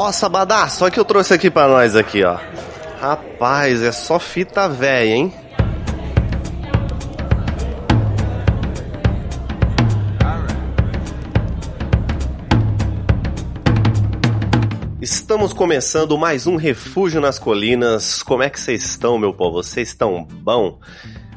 [0.00, 2.38] Ó, Sabadá, só que eu trouxe aqui pra nós aqui, ó.
[3.00, 5.34] Rapaz, é só fita velha, hein?
[15.00, 18.22] Estamos começando mais um Refúgio nas Colinas.
[18.22, 19.60] Como é que vocês estão, meu povo?
[19.60, 20.78] Vocês estão bom?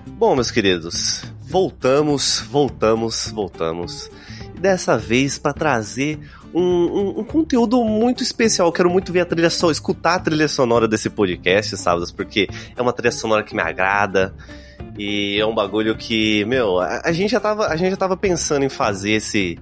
[0.06, 4.08] Bom, meus queridos, voltamos, voltamos, voltamos.
[4.62, 6.20] Dessa vez para trazer
[6.54, 8.68] um, um, um, conteúdo muito especial.
[8.68, 12.48] Eu quero muito ver a trilha sonora, escutar a trilha sonora desse podcast, sábados, porque
[12.76, 14.34] é uma trilha sonora que me agrada.
[14.98, 18.16] E é um bagulho que, meu, a, a gente já tava, a gente já tava
[18.16, 19.58] pensando em fazer esse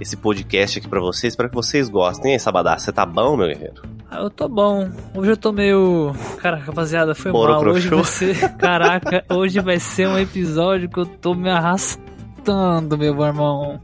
[0.00, 2.32] esse podcast aqui para vocês, para que vocês gostem.
[2.32, 3.82] E aí, Sabadá, você tá bom, meu guerreiro?
[4.10, 4.90] Ah, eu tô bom.
[5.14, 6.12] Hoje eu tô meio.
[6.38, 7.64] Caraca, rapaziada, foi Moro mal.
[7.64, 8.56] Hoje vai ser.
[8.58, 13.80] Caraca, hoje vai ser um episódio que eu tô me arrastando, meu irmão.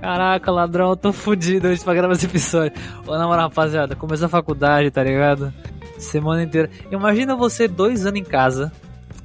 [0.00, 2.72] Caraca, ladrão, eu tô fudido hoje pra gravar esse episódio.
[3.06, 5.52] Ô, na moral, rapaziada, começou a faculdade, tá ligado?
[5.98, 6.70] Semana inteira.
[6.90, 8.72] Imagina você dois anos em casa,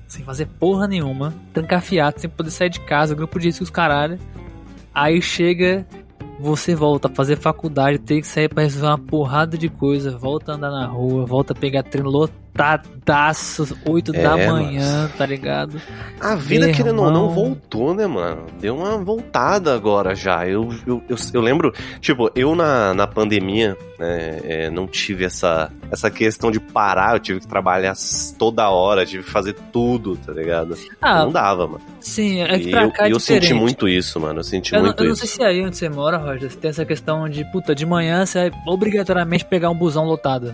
[0.08, 4.18] sem fazer porra nenhuma, trancafiado, sem poder sair de casa, grupo de riscos, caralho.
[4.94, 5.86] Aí chega
[6.40, 10.52] você volta a fazer faculdade, tem que sair para resolver uma porrada de coisa, volta
[10.52, 12.10] a andar na rua, volta a pegar treino
[12.56, 15.82] lotadaço, 8 é, da manhã, tá ligado?
[16.20, 18.46] A vida, Meu querendo ou não, voltou, né, mano?
[18.60, 20.48] Deu uma voltada agora já.
[20.48, 25.72] Eu, eu, eu, eu lembro, tipo, eu na, na pandemia né, é, não tive essa,
[25.92, 27.96] essa questão de parar, eu tive que trabalhar
[28.38, 30.78] toda hora, tive que fazer tudo, tá ligado?
[31.02, 31.82] Ah, não dava, mano.
[32.00, 34.40] Sim, é que pra cá é eu, eu senti muito isso, mano.
[34.40, 35.22] Eu senti eu muito não, eu isso.
[35.22, 37.86] não sei se é aí onde você mora, Roger, tem essa questão de, puta, de
[37.86, 40.54] manhã você vai obrigatoriamente pegar um busão lotado.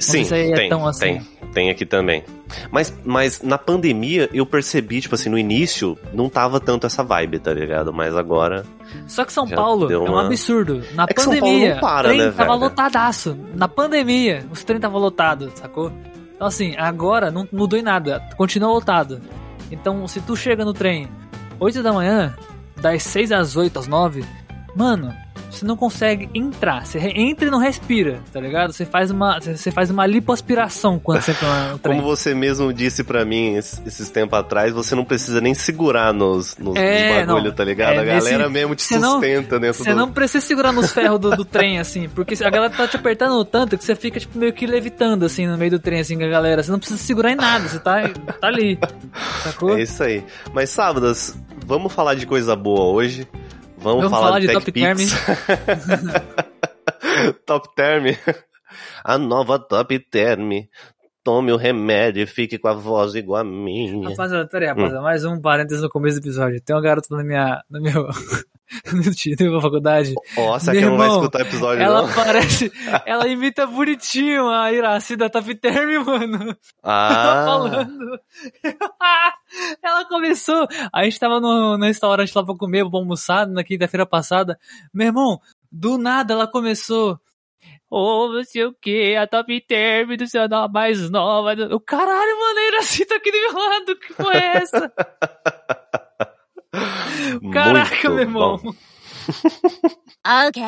[0.00, 1.00] Sim, é tem, assim.
[1.00, 2.24] tem, tem aqui também.
[2.70, 7.38] Mas, mas na pandemia eu percebi, tipo assim, no início não tava tanto essa vibe,
[7.38, 7.92] tá ligado?
[7.92, 8.64] Mas agora.
[9.06, 10.82] Só que São Paulo é um absurdo.
[10.94, 12.60] Na é pandemia, São para, o trem né, tava velho?
[12.60, 13.38] lotadaço.
[13.54, 15.92] Na pandemia, os trem tava lotado, sacou?
[16.34, 19.20] Então assim, agora não mudou em nada, continua lotado.
[19.70, 21.08] Então, se tu chega no trem
[21.60, 22.34] 8 da manhã,
[22.76, 24.24] das 6 às 8, às 9,
[24.74, 25.14] mano,
[25.50, 26.86] você não consegue entrar.
[26.86, 28.72] Você entra e não respira, tá ligado?
[28.72, 31.96] Você faz uma, você faz uma lipoaspiração quando você entra no trem.
[31.96, 36.56] Como você mesmo disse para mim esses tempos atrás, você não precisa nem segurar nos,
[36.56, 37.94] nos, é, nos bagulho, não, tá ligado?
[37.94, 39.96] É, a galera nesse, mesmo te sustenta não, dentro Você do...
[39.96, 43.44] não precisa segurar nos ferros do, do trem, assim, porque a galera tá te apertando
[43.44, 46.24] tanto que você fica, tipo, meio que levitando, assim, no meio do trem, assim, com
[46.24, 46.62] a galera.
[46.62, 48.78] Você não precisa segurar em nada, você tá, tá ali,
[49.42, 49.76] sacou?
[49.76, 50.24] É isso aí.
[50.52, 51.34] Mas, sábados,
[51.66, 53.26] vamos falar de coisa boa hoje.
[53.82, 54.98] Vamos, Vamos falar, falar, de, de Top Term.
[57.46, 58.04] top Term.
[59.04, 60.50] A nova Top Term.
[61.22, 64.08] Tome o remédio e fique com a voz igual a minha.
[64.08, 65.00] Rapaziada, peraí, rapaziada.
[65.00, 65.02] Hum.
[65.02, 66.62] Mais um parênteses no começo do episódio.
[66.62, 67.62] Tem uma garota na minha.
[67.70, 68.08] No meu.
[68.92, 70.14] no na faculdade.
[70.36, 72.14] Nossa, que não vai escutar o episódio, ela não.
[72.14, 72.72] parece.
[73.04, 76.56] Ela imita bonitinho a Iraci da Top Term, mano.
[76.82, 77.42] Ah.
[77.46, 78.20] Falando.
[79.82, 80.68] ela começou.
[80.92, 84.56] A gente tava no, no restaurante lá pra comer, pra almoçar na quinta-feira passada.
[84.94, 87.18] Meu irmão, do nada ela começou.
[87.90, 91.54] Ô, oh, não sei o que, a top term do seu nome mais nova.
[91.74, 93.96] O caralho, mano, a Iraci tá aqui do meu lado.
[93.96, 94.92] Que foi é essa?
[97.52, 98.54] Caraca, Muito meu irmão.
[100.24, 100.62] ok.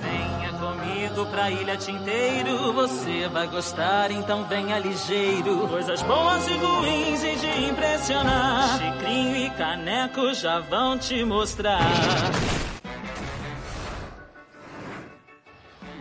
[0.00, 5.68] Venha comigo pra Ilha Tinteiro, você vai gostar, então venha ligeiro.
[5.68, 8.78] Coisas boas e ruins e de impressionar.
[8.78, 11.82] Chicrinho e caneco já vão te mostrar.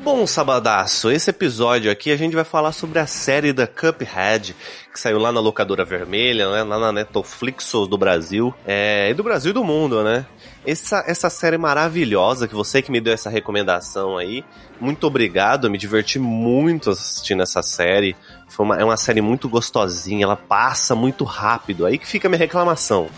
[0.06, 4.56] Bom, sabadaço, esse episódio aqui a gente vai falar sobre a série da Cuphead,
[4.94, 9.24] que saiu lá na locadora vermelha, né, lá na Netflix do Brasil, é, e do
[9.24, 10.24] Brasil e do mundo, né?
[10.64, 14.46] Essa, essa série maravilhosa, que você que me deu essa recomendação aí,
[14.80, 18.16] muito obrigado, eu me diverti muito assistindo essa série,
[18.48, 22.30] Foi uma, é uma série muito gostosinha, ela passa muito rápido, aí que fica a
[22.30, 23.10] minha reclamação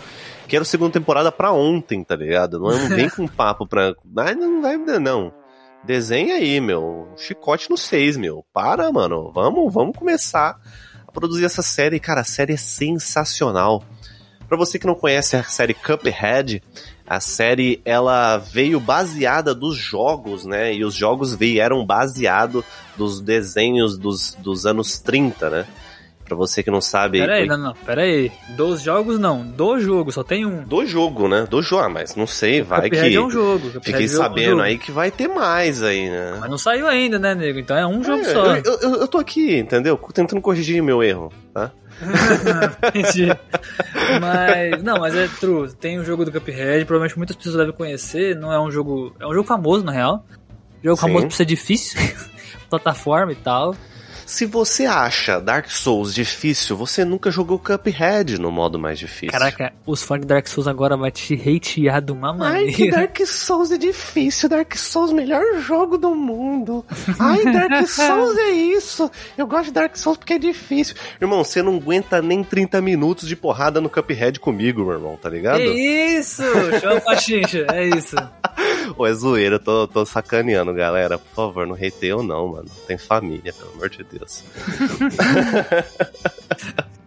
[0.48, 2.58] quero segunda temporada pra ontem, tá ligado?
[2.58, 3.94] Não, não vem com papo pra.
[4.02, 5.30] Não vai, não.
[5.84, 7.08] Desenha aí, meu.
[7.16, 8.44] Chicote no 6, meu.
[8.52, 9.30] Para, mano.
[9.32, 10.58] Vamos, vamos começar
[11.06, 12.00] a produzir essa série.
[12.00, 13.82] Cara, a série é sensacional.
[14.48, 16.62] Para você que não conhece a série Cuphead,
[17.06, 20.74] a série ela veio baseada dos jogos, né?
[20.74, 22.64] E os jogos vieram baseado
[22.96, 25.66] dos desenhos dos, dos anos 30, né?
[26.28, 27.20] Pra você que não sabe.
[27.20, 27.56] Pera aí, foi...
[27.56, 28.30] não, não, pera aí.
[28.50, 30.62] Dos jogos não, do jogo, só tem um.
[30.62, 31.46] Do jogo, né?
[31.48, 33.16] Do jogo, ah, mas não sei, vai Cuphead que.
[33.16, 33.70] é um jogo.
[33.80, 36.36] Fiquei é sabendo um aí que vai ter mais aí, né?
[36.38, 37.58] Mas não saiu ainda, né, nego?
[37.58, 38.56] Então é um jogo é, só.
[38.56, 39.96] Eu, eu, eu tô aqui, entendeu?
[40.12, 41.72] Tentando corrigir meu erro, tá?
[42.94, 43.26] Entendi.
[44.20, 45.72] mas, não, mas é true.
[45.72, 48.36] Tem o um jogo do Cuphead, provavelmente muitas pessoas devem conhecer.
[48.36, 49.14] Não é um jogo.
[49.18, 50.24] É um jogo famoso, na real.
[50.82, 51.02] Jogo Sim.
[51.02, 51.98] famoso por ser difícil.
[52.70, 53.74] plataforma e tal.
[54.28, 59.30] Se você acha Dark Souls difícil, você nunca jogou Cuphead no modo mais difícil.
[59.32, 62.68] Caraca, os fãs de Dark Souls agora vai te hatear de uma maneira.
[62.68, 64.50] Ai, que Dark Souls é difícil.
[64.50, 66.84] Dark Souls, melhor jogo do mundo.
[67.18, 69.10] Ai, Dark Souls é isso.
[69.36, 70.94] Eu gosto de Dark Souls porque é difícil.
[71.18, 75.30] Irmão, você não aguenta nem 30 minutos de porrada no Cuphead comigo, meu irmão, tá
[75.30, 75.60] ligado?
[75.62, 76.42] É isso!
[76.82, 78.14] Chama Pachincha, é isso.
[78.96, 81.18] Ô, é zoeira, tô, tô sacaneando, galera.
[81.18, 82.68] Por favor, não eu não, mano.
[82.86, 84.44] Tem família, pelo amor de Deus.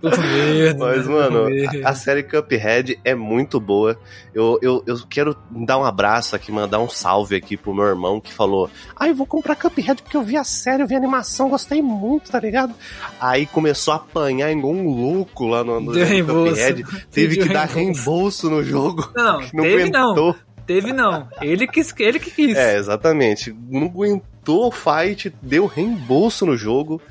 [0.02, 1.48] medo, Mas, mano,
[1.84, 3.98] a, a, série Cuphead é muito boa.
[4.34, 8.20] Eu, eu, eu quero dar um abraço aqui, mandar um salve aqui pro meu irmão
[8.20, 10.98] que falou: Ah, eu vou comprar Cuphead porque eu vi a série, eu vi a
[10.98, 12.74] animação, gostei muito, tá ligado?
[13.20, 16.84] Aí começou a apanhar igual um louco lá no, no Cuphead.
[17.12, 19.10] Teve que dar reembolso no jogo.
[19.16, 20.34] Não, não teve aguentou.
[20.34, 20.51] não.
[20.72, 21.28] Teve não.
[21.42, 22.56] Ele quis, ele que quis.
[22.56, 23.54] É, exatamente.
[23.70, 27.02] Não aguentou o fight, deu reembolso no jogo.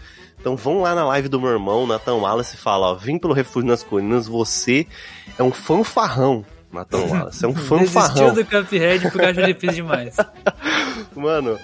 [0.41, 3.35] Então vão lá na live do meu irmão, Nathan Wallace, e fala, ó, vim pelo
[3.35, 4.87] Refúgio nas Colinas, você
[5.39, 8.33] é um fanfarrão, Nathan Wallace, é um fanfarrão.
[8.33, 10.17] Desistiu do Cuphead porque acho difícil demais.
[11.15, 11.59] Mano,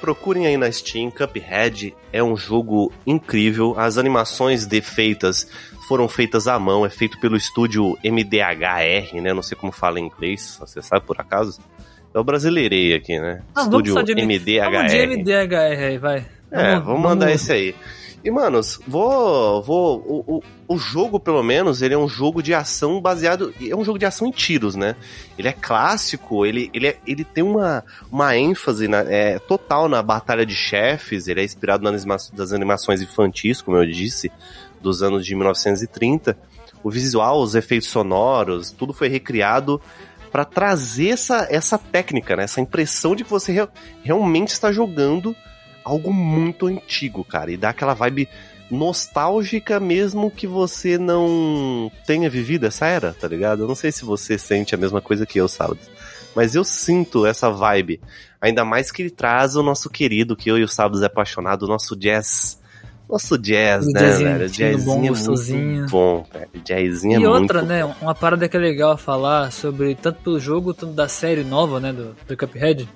[0.00, 5.48] procurem aí na Steam, Cuphead é um jogo incrível, as animações defeitas
[5.90, 9.34] foram feitas à mão, é feito pelo estúdio MDHR, né?
[9.34, 11.60] Não sei como fala em inglês, você sabe por acaso?
[12.14, 13.42] Eu brasileirei aqui, né?
[13.52, 14.70] Ah, estúdio MDHR.
[14.70, 16.24] Vamos de MDHR aí, vai.
[16.48, 17.42] É, vamos, vamos mandar vamos...
[17.42, 17.74] esse aí.
[18.22, 19.62] E, manos, vou.
[19.62, 23.52] vou o, o, o, jogo, pelo menos, ele é um jogo de ação baseado.
[23.60, 24.94] É um jogo de ação em tiros, né?
[25.36, 27.82] Ele é clássico, ele, ele, é, ele tem uma,
[28.12, 33.02] uma ênfase na, é, total na batalha de chefes, ele é inspirado nas, das animações
[33.02, 34.30] infantis, como eu disse
[34.80, 36.36] dos anos de 1930,
[36.82, 39.80] o visual, os efeitos sonoros, tudo foi recriado
[40.30, 42.44] para trazer essa, essa técnica, né?
[42.44, 43.68] essa impressão de que você re
[44.02, 45.34] realmente está jogando
[45.84, 48.28] algo muito antigo, cara, e dá aquela vibe
[48.70, 53.64] nostálgica mesmo que você não tenha vivido essa era, tá ligado?
[53.64, 55.80] Eu não sei se você sente a mesma coisa que eu, Sábado.
[56.36, 58.00] Mas eu sinto essa vibe.
[58.40, 61.64] Ainda mais que ele traz o nosso querido, que eu e o Sábado é apaixonado,
[61.64, 62.59] o nosso jazz
[63.10, 64.48] nosso jazz, né, velho?
[64.48, 66.50] Jazzinho bom, é muito bom, velho.
[66.64, 67.84] Jazzinho e é outra, né?
[68.00, 71.92] Uma parada que é legal falar sobre tanto pelo jogo, tanto da série nova, né?
[71.92, 72.88] Do, do Cuphead.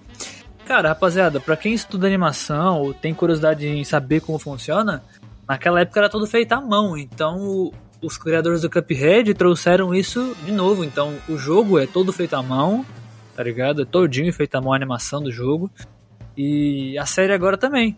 [0.67, 5.03] Cara, rapaziada, pra quem estuda animação ou tem curiosidade em saber como funciona,
[5.47, 6.97] naquela época era tudo feito à mão.
[6.97, 7.71] Então,
[8.01, 10.85] os criadores do Cuphead trouxeram isso de novo.
[10.85, 12.85] Então, o jogo é todo feito à mão,
[13.37, 13.83] tá ligado?
[13.83, 15.71] É todinho feito à mão a animação do jogo.
[16.37, 17.97] E a série agora também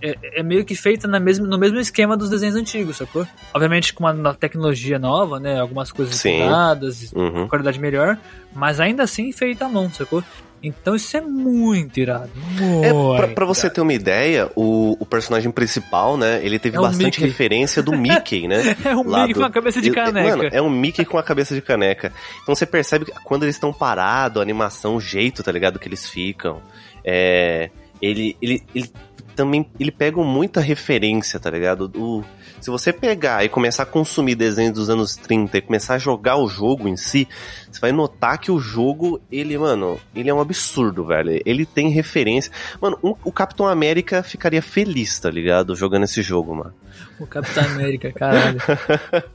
[0.00, 3.26] é, é, meio que feita na mesmo, no mesmo esquema dos desenhos antigos, sacou?
[3.52, 5.58] Obviamente com uma tecnologia nova, né?
[5.58, 7.48] Algumas coisas mudadas, uhum.
[7.48, 8.18] qualidade melhor,
[8.54, 10.22] mas ainda assim feita à mão, sacou?
[10.62, 12.30] Então isso é muito irado.
[12.34, 16.40] Muito é, pra, pra você ter uma ideia, o, o personagem principal, né?
[16.42, 17.24] Ele teve é bastante Mickey.
[17.24, 18.76] referência do Mickey, né?
[18.84, 19.40] é um Mickey do...
[19.40, 20.36] com a cabeça de caneca.
[20.36, 22.12] Mano, é um Mickey com a cabeça de caneca.
[22.42, 25.78] Então você percebe que quando eles estão parados, a animação, o jeito, tá ligado?
[25.78, 26.60] Que eles ficam.
[27.04, 27.70] É,
[28.00, 28.90] ele, ele, ele
[29.36, 31.92] também ele pega muita referência, tá ligado?
[31.94, 32.24] O,
[32.66, 36.36] se você pegar e começar a consumir desenhos dos anos 30 e começar a jogar
[36.36, 37.28] o jogo em si,
[37.70, 41.40] você vai notar que o jogo, ele, mano, ele é um absurdo, velho.
[41.46, 42.50] Ele tem referência.
[42.80, 45.76] Mano, um, o Capitão América ficaria feliz, tá ligado?
[45.76, 46.74] Jogando esse jogo, mano.
[47.20, 48.58] O Capitão América, caralho.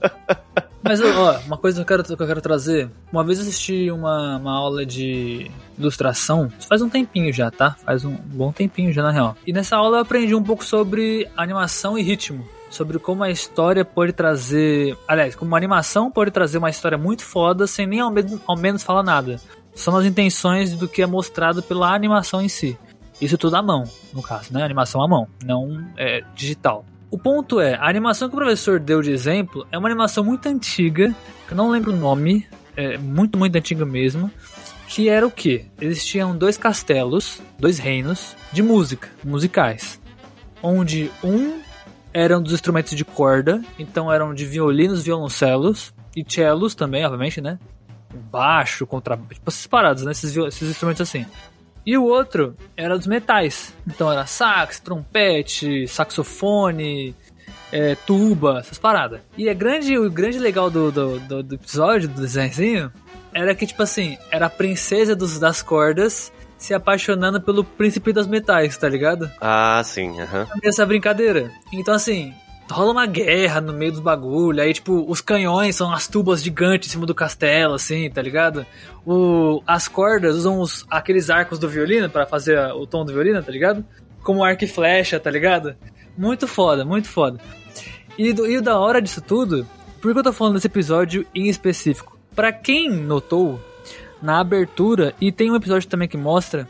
[0.84, 2.90] Mas, ó, uma coisa que eu quero, que eu quero trazer.
[3.14, 7.78] Uma vez eu assisti uma, uma aula de ilustração, faz um tempinho já, tá?
[7.86, 9.38] Faz um bom tempinho já, na real.
[9.48, 12.46] E nessa aula eu aprendi um pouco sobre animação e ritmo.
[12.72, 14.98] Sobre como a história pode trazer.
[15.08, 18.58] Aliás, como a animação pode trazer uma história muito foda sem nem ao, menos, ao
[18.58, 19.40] menos falar nada.
[19.76, 22.78] São as intenções do que é mostrado pela animação em si.
[23.22, 24.64] Isso tudo à mão, no caso, né?
[24.64, 26.84] Animação à mão, não é, digital.
[27.12, 30.48] O ponto é, a animação que o professor deu de exemplo é uma animação muito
[30.48, 31.14] antiga,
[31.46, 34.32] que eu não lembro o nome, é muito, muito antiga mesmo,
[34.88, 35.66] que era o que?
[35.80, 40.02] Existiam dois castelos, dois reinos de música, musicais,
[40.64, 41.60] onde um
[42.14, 47.58] eram dos instrumentos de corda, então eram de violinos, violoncelos e cellos também, obviamente, né?
[48.30, 50.12] Baixo, contra, tipo essas paradas, né?
[50.12, 51.26] Esses, esses instrumentos assim.
[51.86, 53.74] E o outro era dos metais.
[53.88, 57.16] Então era sax, trompete, saxofone,
[57.72, 59.22] é, tuba, essas paradas.
[59.38, 62.92] E é grande, o grande legal do, do, do, do episódio, do desenho,
[63.34, 68.28] era que, tipo assim, era a princesa dos, das cordas se apaixonando pelo príncipe das
[68.28, 69.30] metais, tá ligado?
[69.40, 70.42] Ah, sim, aham.
[70.42, 70.60] Uhum.
[70.64, 71.52] Essa brincadeira.
[71.74, 72.34] Então, assim,
[72.70, 76.90] rola uma guerra no meio dos bagulho, aí, tipo, os canhões são as tubas gigantes
[76.90, 78.66] em cima do castelo, assim, tá ligado?
[79.06, 83.42] O, as cordas usam os, aqueles arcos do violino para fazer o tom do violino,
[83.42, 83.86] tá ligado?
[84.24, 85.76] como arco e flecha, tá ligado?
[86.18, 87.40] Muito foda, muito foda.
[88.18, 89.68] E, do, e o da hora disso tudo,
[90.02, 92.18] por que eu tô falando desse episódio em específico?
[92.36, 93.60] Para quem notou,
[94.22, 96.68] na abertura, e tem um episódio também que mostra,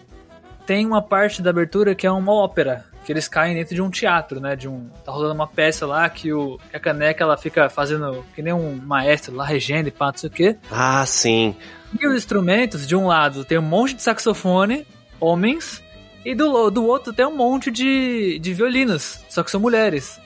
[0.66, 3.90] tem uma parte da abertura que é uma ópera, que eles caem dentro de um
[3.90, 4.56] teatro, né?
[4.56, 8.24] De um tá rolando uma peça lá que o que a caneca ela fica fazendo
[8.36, 10.56] que nem um maestro lá regendo e pá, não sei o quê.
[10.70, 11.56] Ah, sim.
[12.00, 14.86] E os instrumentos, de um lado tem um monte de saxofone,
[15.20, 15.84] homens,
[16.24, 20.20] e do, do outro tem um monte de, de violinos, só que são mulheres.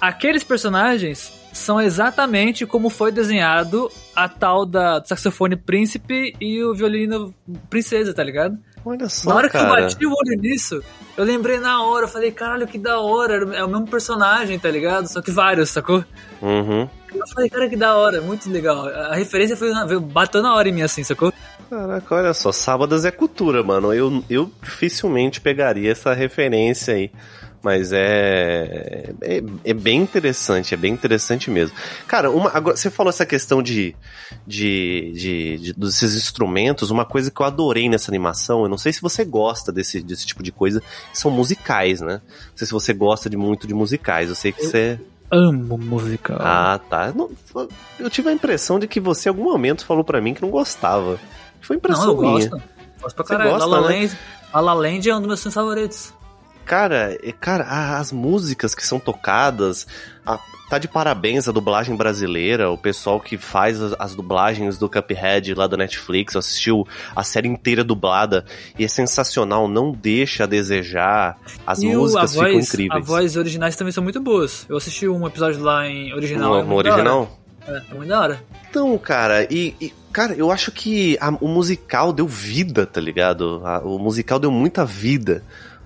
[0.00, 6.74] Aqueles personagens são exatamente como foi desenhado a tal da do saxofone príncipe e o
[6.74, 7.32] violino
[7.70, 8.58] princesa, tá ligado?
[8.84, 9.64] Olha só, Na hora cara.
[9.64, 10.82] que eu bati o olho nisso,
[11.16, 14.70] eu lembrei na hora, eu falei, caralho, que da hora, é o mesmo personagem, tá
[14.70, 15.06] ligado?
[15.06, 16.04] Só que vários, sacou?
[16.42, 16.86] Uhum.
[17.14, 18.86] Eu falei, cara, que da hora, muito legal.
[18.86, 21.32] A referência foi, bateu na hora em mim assim, sacou?
[21.70, 23.94] Caraca, olha só, sábados é cultura, mano.
[23.94, 27.10] Eu, eu dificilmente pegaria essa referência aí.
[27.64, 29.42] Mas é, é.
[29.64, 31.74] É bem interessante, é bem interessante mesmo.
[32.06, 33.96] Cara, uma, agora, você falou essa questão de,
[34.46, 38.92] de, de, de- desses instrumentos, uma coisa que eu adorei nessa animação, eu não sei
[38.92, 42.20] se você gosta desse, desse tipo de coisa, são musicais, né?
[42.50, 45.00] Não sei se você gosta de muito de musicais, eu sei que Eu- você.
[45.30, 46.36] Amo musical.
[46.38, 47.12] Ah, tá.
[47.98, 50.50] Eu tive a impressão de que você em algum momento falou pra mim que não
[50.50, 51.18] gostava.
[51.62, 52.48] Foi impressão Não, eu minha.
[52.50, 52.62] gosto.
[53.02, 53.50] Gosto pra caralho.
[53.52, 53.96] gosta, La La né?
[54.00, 54.18] Land,
[54.52, 56.13] La La Land é um dos meus filmes favoritos.
[56.64, 59.86] Cara, cara, as músicas que são tocadas,
[60.24, 60.38] a-
[60.70, 65.52] tá de parabéns a dublagem brasileira, o pessoal que faz as, as dublagens do Cuphead
[65.54, 68.44] lá da Netflix, assistiu a série inteira dublada
[68.78, 73.02] e é sensacional, não deixa a desejar, as e músicas a voz, ficam incríveis.
[73.02, 74.64] As vozes originais também são muito boas.
[74.68, 76.64] Eu assisti um episódio lá em original.
[76.64, 77.38] no, é original?
[77.66, 78.44] É, é muito da hora.
[78.70, 83.60] Então, cara, e, e, cara, eu acho que a- o musical deu vida, tá ligado?
[83.64, 85.42] A- o musical deu muita vida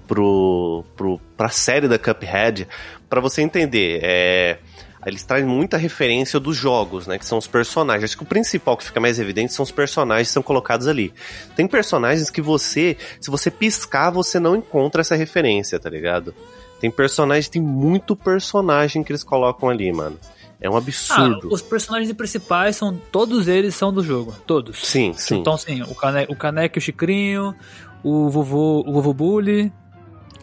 [0.08, 2.66] pro, pro, pra série da Cuphead.
[3.08, 4.58] Pra você entender, é,
[5.06, 7.18] eles trazem muita referência dos jogos, né?
[7.18, 8.04] Que são os personagens.
[8.04, 11.12] Acho que o principal que fica mais evidente são os personagens que são colocados ali.
[11.54, 16.34] Tem personagens que você, se você piscar, você não encontra essa referência, tá ligado?
[16.80, 20.18] Tem personagens, tem muito personagem que eles colocam ali, mano.
[20.60, 21.48] É um Ah, absurdo.
[21.52, 22.96] os personagens principais são.
[23.12, 24.34] Todos eles são do jogo.
[24.44, 24.84] Todos.
[24.84, 25.38] Sim, sim.
[25.38, 27.54] Então, sim, o, cane, o Caneco e o Chicrinho,
[28.02, 29.72] o vovô, o vovô Bully.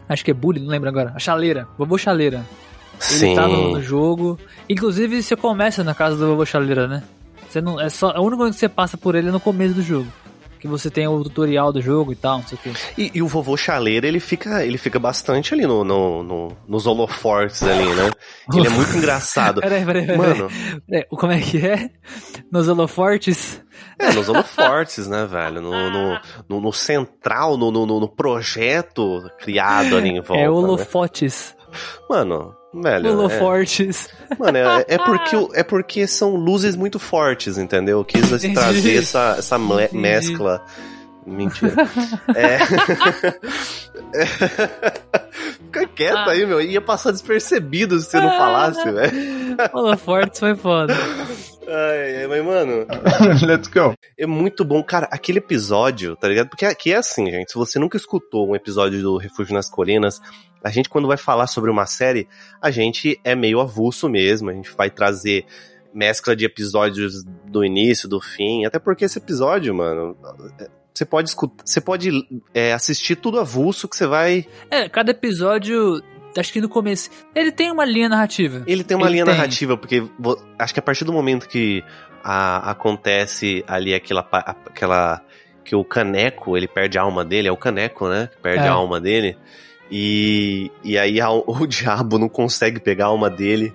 [0.08, 1.14] Acho que é Bully, não lembro agora.
[1.16, 1.68] A chaleira.
[1.78, 2.46] Vovô Chaleira.
[3.10, 3.36] Ele Sim.
[3.36, 4.40] tá no, no jogo.
[4.70, 7.04] Inclusive, você começa na casa do vovô Chaleira, né?
[7.50, 9.74] Você não, é só, a única coisa que você passa por ele é no começo
[9.74, 10.08] do jogo.
[10.66, 12.74] Que você tem o tutorial do jogo e tal, não sei o que.
[13.02, 16.88] E, e o vovô chaleira, ele fica, ele fica bastante ali no, no, no- nos
[16.88, 18.10] holofortes ali, né?
[18.54, 19.62] Ele é muito engraçado.
[19.62, 20.18] Peraí, peraí, peraí.
[20.18, 20.48] Mano,
[20.88, 21.06] peraí.
[21.10, 21.90] Como é que é?
[22.52, 23.62] Nos holofortes?
[24.00, 25.62] é, nos holofortes, né, velho?
[25.62, 26.20] No, no,
[26.50, 30.36] no- no central, no, no, no projeto criado ali em volta.
[30.42, 30.50] é né?
[30.50, 31.56] holofotes.
[32.10, 33.08] Mano, velho.
[33.08, 34.10] É, Holofortes.
[34.38, 38.00] mano, é, é porque, é porque são luzes muito fortes, entendeu?
[38.00, 38.54] Eu quis Entendi.
[38.54, 39.98] trazer essa, essa Entendi.
[39.98, 40.64] mescla.
[41.26, 41.74] Mentira.
[42.36, 42.60] É.
[45.66, 46.32] Fica quieto Ah.
[46.32, 46.62] aí, meu.
[46.62, 49.58] Ia passar despercebido se você não falasse, velho.
[49.74, 50.96] holofortes foi foda.
[51.68, 52.86] Ai, ai, mas, mano,
[53.46, 53.94] Let's go.
[54.18, 54.84] é muito bom.
[54.84, 56.50] Cara, aquele episódio, tá ligado?
[56.50, 57.52] Porque aqui é assim, gente.
[57.52, 60.22] Se você nunca escutou um episódio do Refúgio nas Colinas,
[60.64, 62.28] a gente, quando vai falar sobre uma série,
[62.62, 64.50] a gente é meio avulso mesmo.
[64.50, 65.46] A gente vai trazer
[65.94, 68.66] mescla de episódios do início, do fim.
[68.66, 70.18] Até porque esse episódio, mano.
[70.94, 72.10] Você pode escutar, você pode
[72.54, 74.48] é, assistir tudo avulso que você vai.
[74.72, 76.02] É, cada episódio,
[76.40, 78.64] acho que no começo, ele tem uma linha narrativa.
[78.68, 79.34] Ele tem uma Ele linha tem.
[79.34, 80.04] narrativa, porque
[80.60, 81.84] acho que a partir do momento que
[82.24, 85.22] a- acontece ali aquela, aquela.
[85.64, 88.30] que o caneco, ele perde a alma dele, é o caneco, né?
[88.36, 88.68] Que perde É.
[88.68, 89.36] a alma dele.
[89.92, 93.74] E, e aí a- o diabo não consegue pegar a alma dele.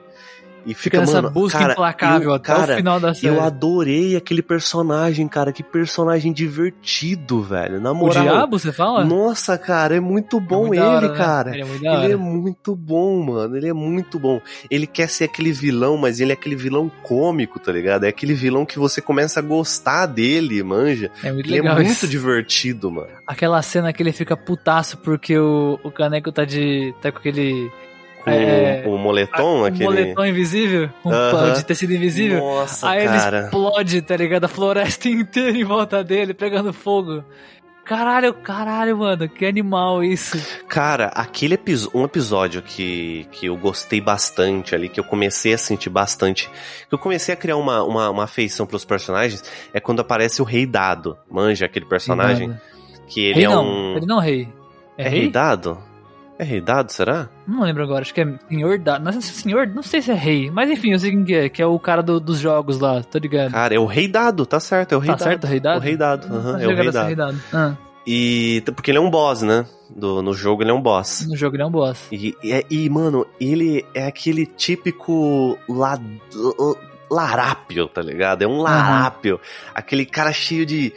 [0.67, 3.27] E fica, nessa mano, busca cara, implacável eu- até cara, o final da série.
[3.35, 5.53] Eu adorei aquele personagem, cara.
[5.53, 7.81] Que personagem divertido, velho.
[7.81, 8.23] Na O moral.
[8.23, 9.05] diabo, você fala?
[9.05, 11.17] Nossa, cara, é muito É bom muito ele, hora, né?
[11.17, 11.51] cara.
[11.53, 13.57] Ele é muito Ele é muito bom, mano.
[13.57, 14.41] Ele é muito bom.
[14.71, 18.05] Ele quer ser aquele vilão, mas ele é aquele vilão cômico, tá ligado?
[18.05, 21.11] É aquele vilão que você começa a gostar dele, manja.
[21.23, 22.07] É muito Ele legal é muito isso.
[22.09, 23.09] divertido, mano.
[23.27, 26.95] Aquela cena que ele fica putaço porque o, o Caneco tá de.
[27.01, 27.71] tá com aquele.
[28.25, 29.85] Com É, o moletom, um aquele.
[29.85, 31.31] moletom invisível, um Aham.
[31.31, 32.39] pano de tecido invisível.
[32.41, 33.37] Nossa, Aí cara.
[33.39, 34.45] ele explode, tá ligado?
[34.45, 37.25] A floresta inteira em volta dele, pegando fogo.
[37.85, 40.39] Caralho, caralho, mano, que animal isso.
[40.69, 45.59] Cara, aquele episódio, um episódio que, que eu gostei bastante ali, que eu comecei a
[45.59, 46.49] sentir bastante,
[46.89, 49.43] que eu comecei a criar uma, uma, uma afeição pros personagens,
[49.75, 51.17] é quando aparece o Rei Dado.
[51.29, 52.55] Manja aquele personagem?
[53.09, 53.97] Que ele rei é não, um.
[53.97, 54.49] ele não é rei.
[54.97, 55.31] É, É Rei rei?
[55.31, 55.79] Dado?
[56.41, 57.29] É rei dado, será?
[57.47, 59.05] Não lembro agora, acho que é senhor dado.
[59.05, 61.67] Não, senhor, não sei se é rei, mas enfim, eu sei quem é, que é
[61.67, 63.51] o cara do, dos jogos lá, tô ligado.
[63.51, 65.29] Cara, é o rei dado, tá certo, é o rei tá dado.
[65.29, 65.77] certo, o rei dado?
[65.77, 67.07] O rei dado, uhum, é o rei dado.
[67.09, 67.43] Rei dado.
[67.53, 67.75] Ah.
[68.07, 69.67] E porque ele é um boss, né?
[69.95, 71.27] Do, no jogo ele é um boss.
[71.29, 72.07] No jogo ele é um boss.
[72.11, 76.01] E, e, e mano, ele é aquele típico la,
[77.11, 78.41] larápio, tá ligado?
[78.41, 79.35] É um larápio.
[79.35, 79.73] Uhum.
[79.75, 80.91] Aquele cara cheio de,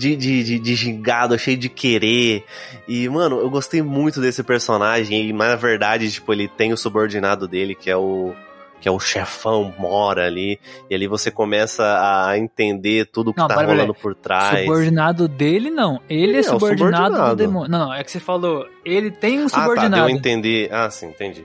[0.00, 2.44] de, de, de, de gingado, cheio de querer.
[2.88, 5.32] E, mano, eu gostei muito desse personagem.
[5.32, 8.34] Mas na verdade, tipo, ele tem o subordinado dele, que é o
[8.80, 13.46] que é o chefão, mora ali, e ali você começa a entender tudo que não,
[13.46, 14.60] tá rolando por trás.
[14.60, 16.00] Subordinado dele, não.
[16.08, 17.70] Ele, é, é subordinado, subordinado, do demônio.
[17.70, 19.96] Não, não, é que você falou, ele tem um subordinado.
[19.96, 20.66] Ah, tá, eu entendi.
[20.72, 21.44] Ah, sim, entendi.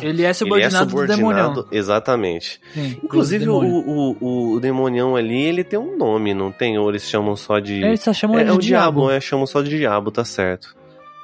[0.00, 1.66] Ele é subordinado, ele é subordinado do demonião.
[1.70, 2.60] Exatamente.
[2.74, 6.78] Sim, Inclusive, o, o, o, demonião ali, ele tem um nome, não tem?
[6.78, 7.82] Ou eles chamam só de...
[7.82, 9.00] Eles só chamam é, de é o diabo.
[9.00, 10.76] diabo, é, chamam só de diabo, tá certo.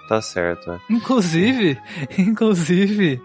[0.08, 0.78] Tá certo, é.
[0.88, 1.78] Inclusive,
[2.16, 3.20] inclusive,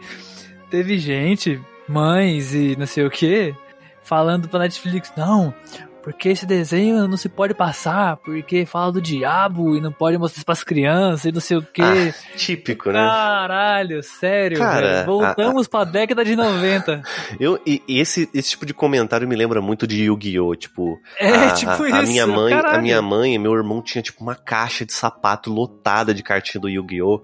[0.69, 3.53] teve gente mães e não sei o que,
[4.01, 5.53] falando pra Netflix, não,
[6.03, 10.43] porque esse desenho não se pode passar, porque fala do diabo e não pode mostrar
[10.43, 11.81] para as crianças e não sei o que.
[11.81, 12.99] Ah, típico, né?
[12.99, 14.57] Caralho, sério.
[14.57, 15.69] Cara, Voltamos a, a...
[15.69, 17.01] pra década de 90.
[17.39, 20.55] Eu, e, e, esse, esse tipo de comentário me lembra muito de Yu-Gi-Oh!
[20.55, 21.95] Tipo, é, a, tipo a, isso.
[21.95, 25.51] A minha mãe, a minha mãe e meu irmão tinha tipo uma caixa de sapato
[25.51, 27.23] lotada de cartinha do Yu-Gi-Oh!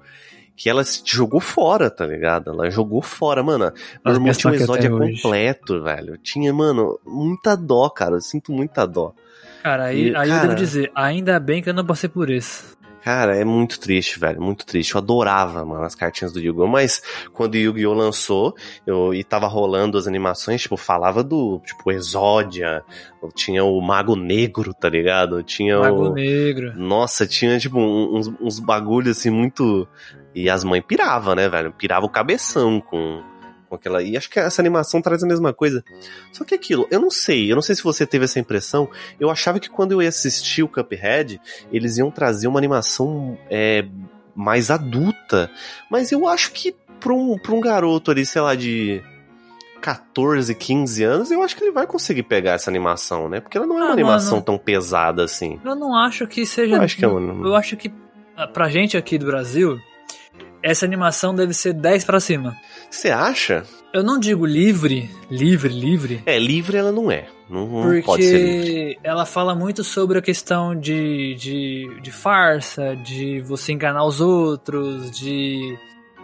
[0.57, 2.49] Que ela jogou fora, tá ligado?
[2.49, 3.71] Ela jogou fora, mano.
[4.03, 5.83] Meu irmão tinha um exódia completo, hoje.
[5.83, 6.17] velho.
[6.17, 8.15] Tinha, mano, muita dó, cara.
[8.15, 9.13] Eu sinto muita dó.
[9.61, 12.29] Cara, aí, e, aí cara, eu devo dizer, ainda bem que eu não passei por
[12.29, 12.76] isso.
[13.03, 14.95] Cara, é muito triste, velho, muito triste.
[14.95, 16.67] Eu adorava, mano, as cartinhas do Yu-Gi-Oh!
[16.67, 17.01] Mas
[17.33, 17.93] quando o Yu-Gi-Oh!
[17.93, 22.83] lançou, eu, e tava rolando as animações, tipo, falava do, tipo, Exódia,
[23.35, 25.41] tinha o Mago Negro, tá ligado?
[25.43, 26.13] Tinha Mago o...
[26.13, 26.73] Negro.
[26.75, 29.87] Nossa, tinha, tipo, uns, uns bagulhos, assim, muito...
[30.35, 31.71] E as mães piravam, né, velho?
[31.71, 33.23] Pirava o cabeção com
[33.67, 34.01] com aquela.
[34.01, 35.83] E acho que essa animação traz a mesma coisa.
[36.31, 38.89] Só que aquilo, eu não sei, eu não sei se você teve essa impressão.
[39.19, 41.39] Eu achava que quando eu ia assistir o Cuphead,
[41.71, 43.85] eles iam trazer uma animação é,
[44.35, 45.49] mais adulta.
[45.89, 49.01] Mas eu acho que pra um, pra um garoto ali, sei lá, de
[49.81, 53.39] 14, 15 anos, eu acho que ele vai conseguir pegar essa animação, né?
[53.39, 55.59] Porque ela não é uma ah, animação mano, tão pesada assim.
[55.63, 56.75] Eu não acho que seja.
[56.75, 57.47] Eu acho que, é uma...
[57.47, 57.91] eu acho que
[58.53, 59.79] pra gente aqui do Brasil,
[60.61, 62.55] essa animação deve ser 10 para cima.
[62.89, 63.63] Você acha?
[63.93, 66.21] Eu não digo livre, livre, livre.
[66.25, 67.27] É, livre ela não é.
[67.49, 68.99] Não, não porque pode ser livre.
[69.03, 75.11] ela fala muito sobre a questão de, de, de farsa, de você enganar os outros,
[75.11, 75.77] de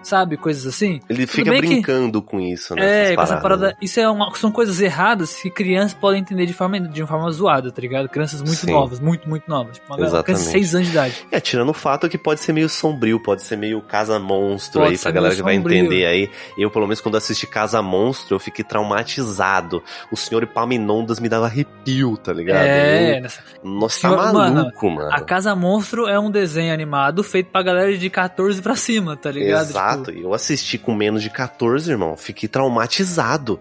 [0.04, 0.38] sabe?
[0.38, 1.00] Coisas assim.
[1.10, 3.12] Ele fica brincando que, com isso, né?
[3.12, 3.76] É, com essa parada.
[3.82, 7.32] Isso é uma, são coisas erradas que crianças podem entender de forma, de uma forma
[7.32, 8.10] zoada, tá ligado?
[8.10, 8.72] Crianças muito Sim.
[8.72, 9.78] novas, muito, muito novas.
[9.78, 10.26] Tipo, uma Exatamente.
[10.26, 11.28] criança de 6 anos de idade.
[11.32, 14.94] É, tirando o fato que pode ser meio sombrio, pode ser meio Casa Monstro pode
[14.94, 16.30] aí, pra galera que vai entender aí.
[16.58, 19.84] Eu, pelo menos, quando assisti Casa Monstro, eu fiquei traumatizado.
[20.12, 22.66] O Senhor Epaminondas me dava arrepio, tá ligado?
[22.66, 23.42] É, eu, nessa...
[23.63, 25.16] Nossa, tá maluco, mano, mano.
[25.16, 29.32] A Casa Monstro é um desenho animado feito pra galera de 14 pra cima, tá
[29.32, 29.70] ligado?
[29.70, 29.92] Exato.
[29.97, 30.12] Tipo...
[30.12, 32.15] Eu assisti com menos de 14, irmão.
[32.17, 33.60] Fiquei traumatizado.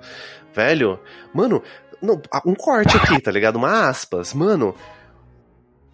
[0.55, 0.99] Velho,
[1.33, 1.63] mano,
[2.01, 3.57] não, um corte aqui, tá ligado?
[3.57, 4.35] Uma aspas.
[4.35, 4.75] Mano,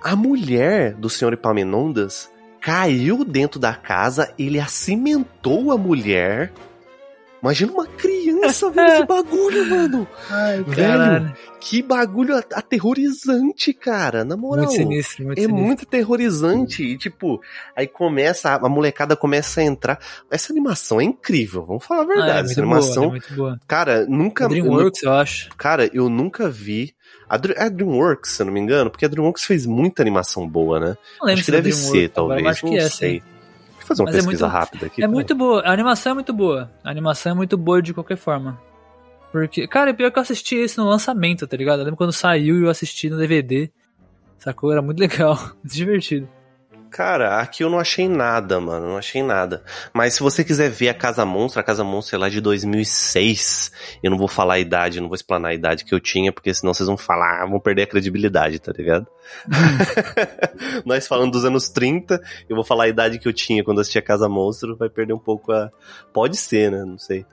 [0.02, 6.52] a mulher do senhor Epaminondas caiu dentro da casa, ele acimentou a mulher
[7.42, 10.08] Imagina uma criança vendo esse bagulho, mano.
[10.28, 14.24] Ai, Velho, que bagulho aterrorizante, cara.
[14.24, 14.66] Na moral.
[14.66, 15.66] Muito sinistro, muito é sinistro.
[15.66, 16.82] muito aterrorizante.
[16.82, 17.40] E, tipo,
[17.76, 19.98] aí começa, a molecada começa a entrar.
[20.30, 22.30] Essa animação é incrível, vamos falar a verdade.
[22.30, 23.02] Ah, é Essa animação.
[23.02, 23.60] Boa, é muito boa.
[23.68, 24.48] Cara, nunca.
[24.48, 25.50] Dreamworks, eu, eu acho.
[25.56, 26.94] Cara, eu nunca vi.
[27.28, 30.80] A, a Dreamworks, se eu não me engano, porque a Dreamworks fez muita animação boa,
[30.80, 30.96] né?
[31.20, 32.46] Não acho que deve ser, talvez.
[32.46, 33.20] Acho que não é, sei.
[33.20, 33.37] Sim
[33.88, 35.02] fazer uma Mas pesquisa é muito, rápida aqui.
[35.02, 35.62] É muito boa.
[35.62, 36.70] A animação é muito boa.
[36.84, 38.60] A animação é muito boa de qualquer forma.
[39.32, 41.80] Porque, cara, é pior que eu assisti isso no lançamento, tá ligado?
[41.80, 43.70] Eu lembro quando saiu e eu assisti no DVD.
[44.38, 44.72] Sacou?
[44.72, 46.28] Era muito legal, muito divertido.
[46.90, 48.88] Cara, aqui eu não achei nada, mano.
[48.88, 49.62] Não achei nada.
[49.92, 53.72] Mas se você quiser ver a Casa Monstro, a Casa Monstro é lá de 2006.
[54.02, 56.52] Eu não vou falar a idade, não vou explanar a idade que eu tinha, porque
[56.52, 59.06] senão vocês vão falar, vão perder a credibilidade, tá ligado?
[60.84, 63.98] Nós falando dos anos 30, eu vou falar a idade que eu tinha quando assisti
[63.98, 65.70] a Casa Monstro, vai perder um pouco a.
[66.12, 66.84] Pode ser, né?
[66.84, 67.24] Não sei.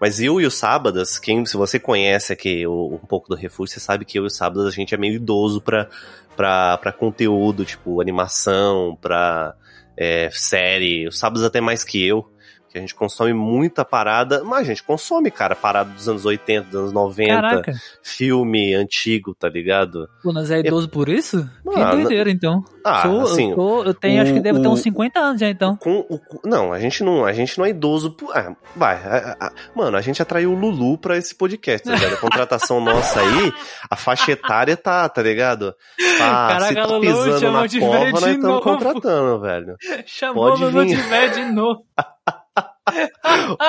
[0.00, 3.80] Mas eu e o Sábadas, quem, se você conhece aqui um pouco do Refúgio, você
[3.80, 5.88] sabe que eu e o Sábadas a gente é meio idoso pra,
[6.36, 9.54] pra, pra conteúdo, tipo animação, pra
[9.96, 11.06] é, série.
[11.06, 12.30] O Sábadas até mais que eu.
[12.70, 16.68] Que a gente consome muita parada, mas a gente consome, cara, parada dos anos 80,
[16.68, 17.72] dos anos 90, Caraca.
[18.00, 20.08] filme antigo, tá ligado?
[20.22, 20.90] Pô, mas é idoso é...
[20.90, 21.50] por isso?
[21.64, 22.62] Mano, que doideira, então.
[22.84, 25.18] Ah, Sou, assim, eu, tô, eu tenho, o, acho que deve o, ter uns 50
[25.18, 25.76] anos já, então.
[25.76, 28.30] Com, o, não, a gente não, a gente não é idoso por...
[28.36, 32.14] Ah, vai, a, a, mano, a gente atraiu o Lulu pra esse podcast, tá ligado?
[32.14, 33.52] A contratação nossa aí,
[33.90, 35.74] a faixa etária tá, tá ligado?
[36.18, 39.76] Tá, Caraca, se tá pisando na cova, nós estamos contratando, velho.
[40.06, 41.30] Chamou Pode vir.
[41.34, 41.84] de novo.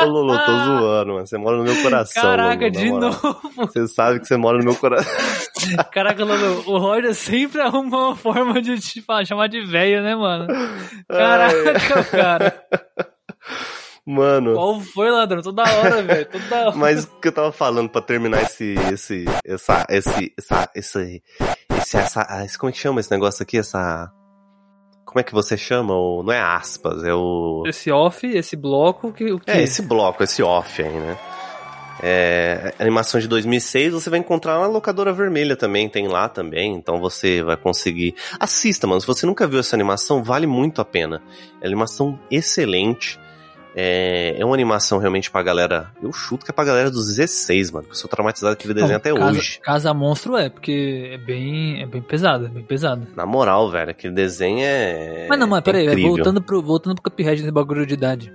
[0.01, 1.27] Ô Lulu, tô zoando, mano.
[1.27, 2.21] Você mora no meu coração.
[2.21, 3.41] Caraca, Lulu, de novo.
[3.57, 5.12] Você sabe que você mora no meu coração.
[5.91, 10.47] Caraca, Lulu, o Roger sempre arruma uma forma de te chamar de velho, né, mano?
[11.07, 12.03] Caraca, Ai.
[12.03, 12.65] cara.
[14.05, 14.53] Mano.
[14.53, 15.41] Qual foi, ladrão?
[15.41, 16.25] Toda hora, velho.
[16.25, 16.75] Toda hora.
[16.75, 18.75] Mas o que eu tava falando pra terminar esse.
[18.91, 19.25] esse.
[19.45, 19.86] essa.
[19.89, 20.34] esse.
[20.38, 20.69] essa.
[20.75, 21.23] esse.
[21.77, 23.57] esse essa, esse como é que chama esse negócio aqui?
[23.57, 24.12] Essa
[25.06, 25.94] como é que você chama?
[25.94, 27.64] O, não é aspas, é o.
[27.66, 29.38] Esse off, esse bloco que.
[29.40, 29.52] que...
[29.52, 31.18] É, esse bloco, esse off aí, né?
[32.04, 37.00] É, animação de 2006 você vai encontrar na locadora vermelha também, tem lá também, então
[37.00, 38.16] você vai conseguir.
[38.40, 39.00] Assista, mano.
[39.00, 41.22] Se você nunca viu essa animação, vale muito a pena.
[41.62, 43.20] É animação excelente.
[43.75, 45.91] É, é uma animação realmente pra galera.
[46.01, 47.86] Eu chuto que é pra galera dos 16, mano.
[47.86, 49.60] Que eu sou traumatizado com aquele desenho Não, até casa, hoje.
[49.62, 53.07] Casa Monstro é, porque é bem, é bem pesado, é bem pesado.
[53.15, 55.27] Na moral, velho, aquele desenho é.
[55.29, 58.34] Mas não, mas peraí, é voltando pro, voltando pro Cuphead de bagulho de idade.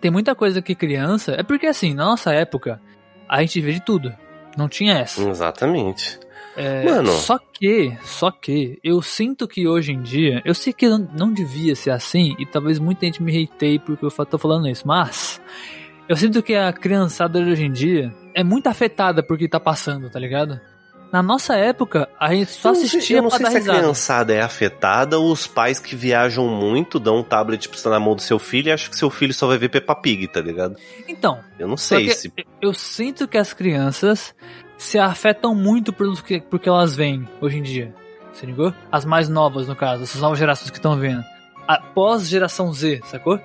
[0.00, 1.32] Tem muita coisa que criança.
[1.32, 2.80] É porque assim, na nossa época,
[3.28, 4.12] a gente vê de tudo.
[4.56, 5.22] Não tinha essa.
[5.22, 6.18] Exatamente.
[6.58, 7.12] É, Mano.
[7.12, 11.32] Só que, só que, eu sinto que hoje em dia, eu sei que não, não
[11.32, 15.40] devia ser assim, e talvez muita gente me reitei porque eu tô falando isso, mas
[16.08, 20.10] eu sinto que a criançada hoje em dia é muito afetada por que tá passando,
[20.10, 20.60] tá ligado?
[21.12, 23.78] Na nossa época, a gente só assistia eu não pra sei dar se risada.
[23.78, 28.00] a criançada é afetada ou os pais que viajam muito dão um tablet pra na
[28.00, 30.40] mão do seu filho e acham que seu filho só vai ver Peppa Pig, tá
[30.40, 30.76] ligado?
[31.06, 31.40] Então.
[31.58, 32.30] Eu não sei se.
[32.60, 34.34] Eu sinto que as crianças
[34.78, 37.94] se afetam muito pelo que, porque elas veem hoje em dia.
[38.32, 38.72] Você ligou?
[38.90, 41.24] As mais novas, no caso, essas novas gerações que estão vendo.
[41.66, 43.38] Após geração Z, sacou?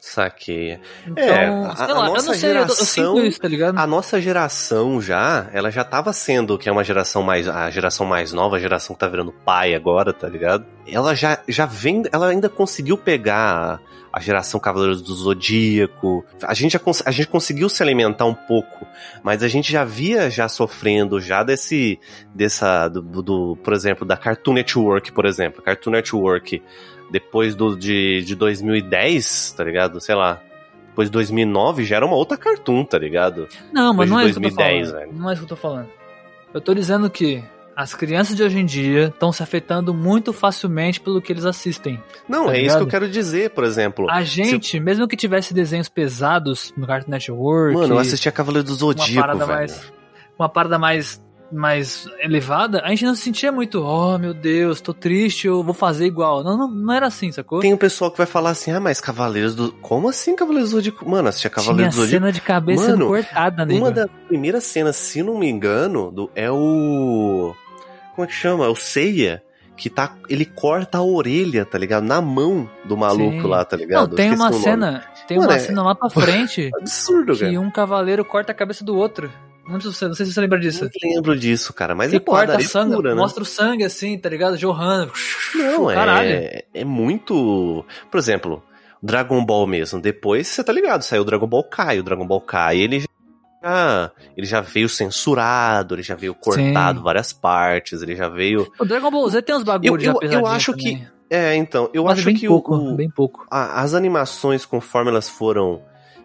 [0.00, 0.80] Saqueia.
[1.06, 3.82] Então, é, a, lá, a nossa sei, geração, isso, tá?
[3.82, 8.06] A nossa geração já, ela já tava sendo, que é uma geração mais, a geração
[8.06, 10.64] mais nova, a geração que tá virando pai agora, tá ligado?
[10.86, 13.80] Ela já, já vem, ela ainda conseguiu pegar
[14.12, 16.24] a geração Cavaleiros do Zodíaco.
[16.42, 18.86] A gente, já, a gente conseguiu se alimentar um pouco,
[19.22, 21.98] mas a gente já via já sofrendo já desse,
[22.34, 25.62] dessa, do, do por exemplo, da Cartoon Network, por exemplo.
[25.62, 26.62] Cartoon Network,
[27.10, 30.00] depois do, de, de 2010, tá ligado?
[30.00, 30.40] Sei lá.
[30.88, 33.48] Depois de 2009 já era uma outra Cartoon, tá ligado?
[33.72, 35.18] Não, mas não é 2010, isso que eu tô falando.
[35.18, 35.88] Não é isso que eu tô falando.
[36.52, 37.44] Eu tô dizendo que
[37.76, 42.02] as crianças de hoje em dia estão se afetando muito facilmente pelo que eles assistem.
[42.28, 42.66] Não, tá é ligado?
[42.66, 44.10] isso que eu quero dizer, por exemplo.
[44.10, 44.80] A gente, se...
[44.80, 47.74] mesmo que tivesse desenhos pesados no Cartoon Network.
[47.74, 49.58] Mano, eu assistia Cavaleiro do Zodíaco, uma parada velho.
[49.58, 49.92] Mais,
[50.38, 54.94] uma parada mais mais elevada, a gente não se sentia muito, oh meu Deus, tô
[54.94, 56.44] triste, eu vou fazer igual.
[56.44, 57.60] Não, não, não era assim, sacou?
[57.60, 59.72] Tem um pessoal que vai falar assim, ah, mas Cavaleiros do.
[59.72, 61.08] Como assim Cavaleiros do Zodíaco?
[61.08, 62.24] Mano, assistia Cavaleiros Tinha do Zodíaco.
[62.24, 63.74] cena de cabeça Mano, cortada, né?
[63.74, 67.54] Uma das primeiras cenas, se não me engano, do, é o
[68.14, 68.68] como é que chama?
[68.68, 69.42] O Seiya
[69.80, 70.14] que tá.
[70.28, 72.04] Ele corta a orelha, tá ligado?
[72.04, 73.48] Na mão do maluco Sim.
[73.48, 74.10] lá, tá ligado?
[74.10, 75.04] Não, tem uma cena.
[75.26, 75.58] Tem Mano, uma é...
[75.58, 76.70] cena lá pra frente.
[76.78, 77.60] absurdo, que cara.
[77.60, 79.32] um cavaleiro corta a cabeça do outro.
[79.66, 80.84] Não sei, não sei se você lembra disso.
[81.02, 81.94] Não lembro disso, cara.
[81.94, 83.20] Mas ele é corta sangue, pura, né?
[83.20, 84.56] mostra o sangue assim, tá ligado?
[84.56, 85.12] Jorrando.
[85.54, 86.28] Não, Caralho.
[86.30, 86.64] é.
[86.74, 87.84] É muito.
[88.10, 88.62] Por exemplo,
[89.02, 90.00] Dragon Ball mesmo.
[90.00, 92.00] Depois, você tá ligado, saiu o Dragon Ball Kai.
[92.00, 93.04] O Dragon Ball Kai, ele
[93.62, 97.04] ah, ele já veio censurado, ele já veio cortado Sim.
[97.04, 98.70] várias partes, ele já veio.
[98.78, 100.98] O Dragon Ball Z tem uns bagulhos eu, eu, eu acho também.
[100.98, 103.46] que é, então, eu Mas acho bem que pouco, o, bem pouco.
[103.48, 105.80] A, as animações conforme elas foram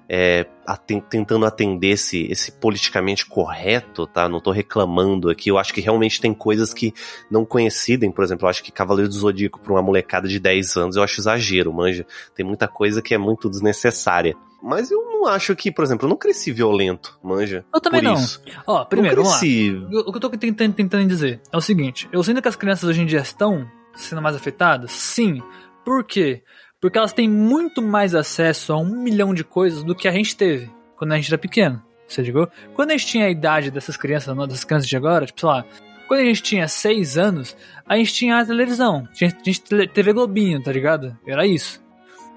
[0.07, 4.29] é, atent, tentando atender esse, esse politicamente correto, tá?
[4.29, 5.49] Não tô reclamando aqui.
[5.49, 6.93] Eu acho que realmente tem coisas que
[7.29, 8.11] não coincidem.
[8.11, 11.03] Por exemplo, eu acho que Cavaleiro do Zodíaco pra uma molecada de 10 anos eu
[11.03, 12.05] acho exagero, manja.
[12.35, 14.35] Tem muita coisa que é muito desnecessária.
[14.61, 17.63] Mas eu não acho que, por exemplo, eu não cresci violento, manja.
[17.73, 18.15] Eu também não.
[18.15, 18.41] Isso.
[18.65, 20.01] Ó, primeiro, vamos lá.
[20.07, 22.89] O que eu tô tentando, tentando dizer é o seguinte: eu sinto que as crianças
[22.89, 24.91] hoje em dia estão sendo mais afetadas?
[24.91, 25.41] Sim.
[25.83, 26.41] Por quê?
[26.81, 30.35] Porque elas têm muito mais acesso a um milhão de coisas do que a gente
[30.35, 31.81] teve quando a gente era pequeno.
[32.07, 32.47] Você ligou?
[32.75, 35.65] Quando a gente tinha a idade dessas crianças, dessas crianças de agora, tipo, sei lá,
[36.07, 39.07] quando a gente tinha 6 anos, a gente tinha a televisão.
[39.13, 41.17] Tinha, tinha TV Globinho, tá ligado?
[41.25, 41.83] Era isso.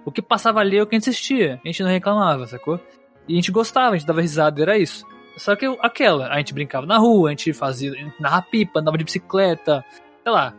[0.05, 1.61] O que passava ali é o que a gente assistia.
[1.63, 2.81] A gente não reclamava, sacou?
[3.29, 5.07] E a gente gostava, a gente dava risada, era isso.
[5.37, 9.05] Só que aquela, a gente brincava na rua, a gente fazia na pipa, andava de
[9.05, 9.85] bicicleta,
[10.23, 10.55] sei lá,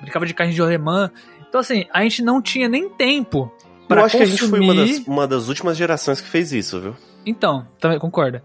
[0.00, 1.10] brincava de carrinho de alemã.
[1.52, 3.52] Então assim, a gente não tinha nem tempo
[3.86, 4.18] Eu acho consumir...
[4.18, 6.96] que a gente foi uma das, uma das últimas gerações que fez isso, viu?
[7.26, 8.42] Então, também concorda.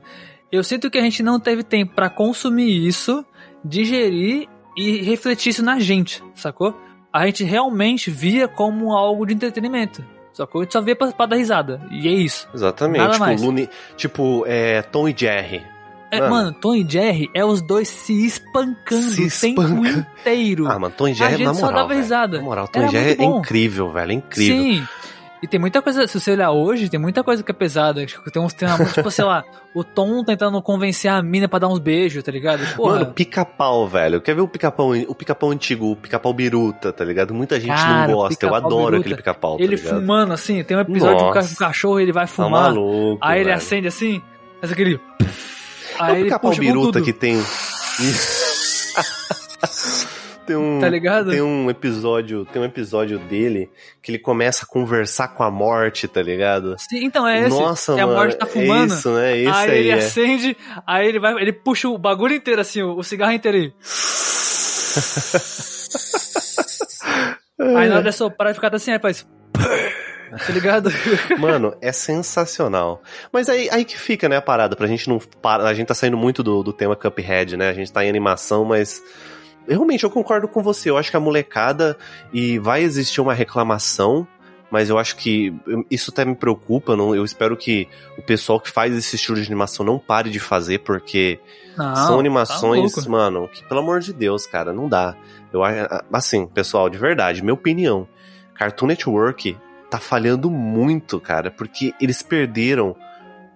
[0.52, 3.24] Eu sinto que a gente não teve tempo para consumir isso,
[3.64, 6.76] digerir e refletir isso na gente, sacou?
[7.14, 10.04] A gente realmente via como algo de entretenimento.
[10.34, 10.60] Sacou?
[10.60, 11.82] A gente só via pra, pra dar risada.
[11.90, 12.50] E é isso.
[12.54, 13.00] Exatamente.
[13.00, 13.42] Nada tipo, mais.
[13.42, 15.64] Lune, tipo é, Tom e Jerry.
[16.12, 16.32] É, mano.
[16.32, 19.62] mano, Tom e Jerry é os dois se espancando se espanca.
[19.62, 20.68] o tempo inteiro.
[20.68, 22.38] Ah, mano, Tom e Jerry, a gente na moral, só dava risada.
[22.38, 24.58] Na moral, Tom e Jerry é incrível, velho, é incrível.
[24.58, 24.88] Sim.
[25.42, 28.04] E tem muita coisa, se você olhar hoje, tem muita coisa que é pesada.
[28.06, 29.44] Tipo, tem uns tem uma, tipo, sei lá,
[29.74, 32.66] o Tom tentando convencer a mina pra dar uns beijos, tá ligado?
[32.76, 33.00] Porra.
[33.00, 34.20] Mano, pica-pau, velho.
[34.20, 37.36] Quer ver o pica-pau, o pica-pau antigo, o pica-pau biruta, tá ligado?
[37.36, 38.48] Muita gente Cara, não gosta.
[38.48, 39.58] Eu adoro biruta, aquele pica-pau.
[39.58, 40.00] Tá ele ligado?
[40.00, 41.54] fumando assim, tem um episódio Nossa.
[41.54, 42.50] do cachorro, ele vai tá fumar.
[42.50, 43.50] Tá maluco, aí velho.
[43.50, 44.22] ele acende assim,
[44.60, 45.00] faz aquele.
[46.00, 47.38] Aí é o pica-pau biruta que tem.
[50.48, 51.30] Tem um, tá ligado?
[51.30, 53.70] Tem um episódio, tem um episódio dele
[54.02, 56.78] que ele começa a conversar com a morte, tá ligado?
[56.78, 57.50] Sim, então é esse.
[57.50, 58.14] Nossa, que mano.
[58.14, 58.94] a morte tá fumando.
[58.94, 59.38] É isso, né?
[59.38, 59.94] Esse aí, aí ele é.
[59.96, 63.74] acende, aí ele vai, ele puxa o bagulho inteiro assim, o, cigarro inteiro aí.
[67.76, 69.28] aí na hora de soprar e ficar assim, aí faz
[70.46, 70.90] Tá ligado?
[71.40, 73.02] Mano, é sensacional.
[73.32, 75.20] Mas aí, aí que fica, né, a parada, pra gente não.
[75.44, 77.70] A gente tá saindo muito do, do tema Cuphead, né?
[77.70, 79.02] A gente tá em animação, mas
[79.68, 80.90] realmente eu concordo com você.
[80.90, 81.98] Eu acho que a molecada
[82.34, 84.28] e vai existir uma reclamação,
[84.70, 85.54] mas eu acho que
[85.90, 86.96] isso até me preocupa.
[86.96, 87.88] Não, eu espero que
[88.18, 91.40] o pessoal que faz esse estilo de animação não pare de fazer, porque
[91.78, 95.16] não, são tá animações, tá mano, que pelo amor de Deus, cara, não dá.
[95.52, 95.62] Eu
[96.12, 98.08] assim, pessoal, de verdade, minha opinião,
[98.54, 99.58] Cartoon Network
[99.90, 102.96] tá falhando muito, cara, porque eles perderam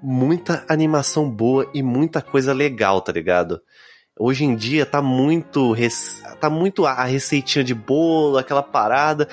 [0.01, 3.61] muita animação boa e muita coisa legal, tá ligado?
[4.17, 5.73] Hoje em dia tá muito
[6.39, 9.27] tá muito a receitinha de bolo, aquela parada.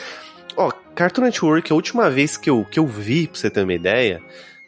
[0.57, 3.75] Ó, Cartoon Network, a última vez que eu, que eu vi, pra você ter uma
[3.75, 4.21] ideia,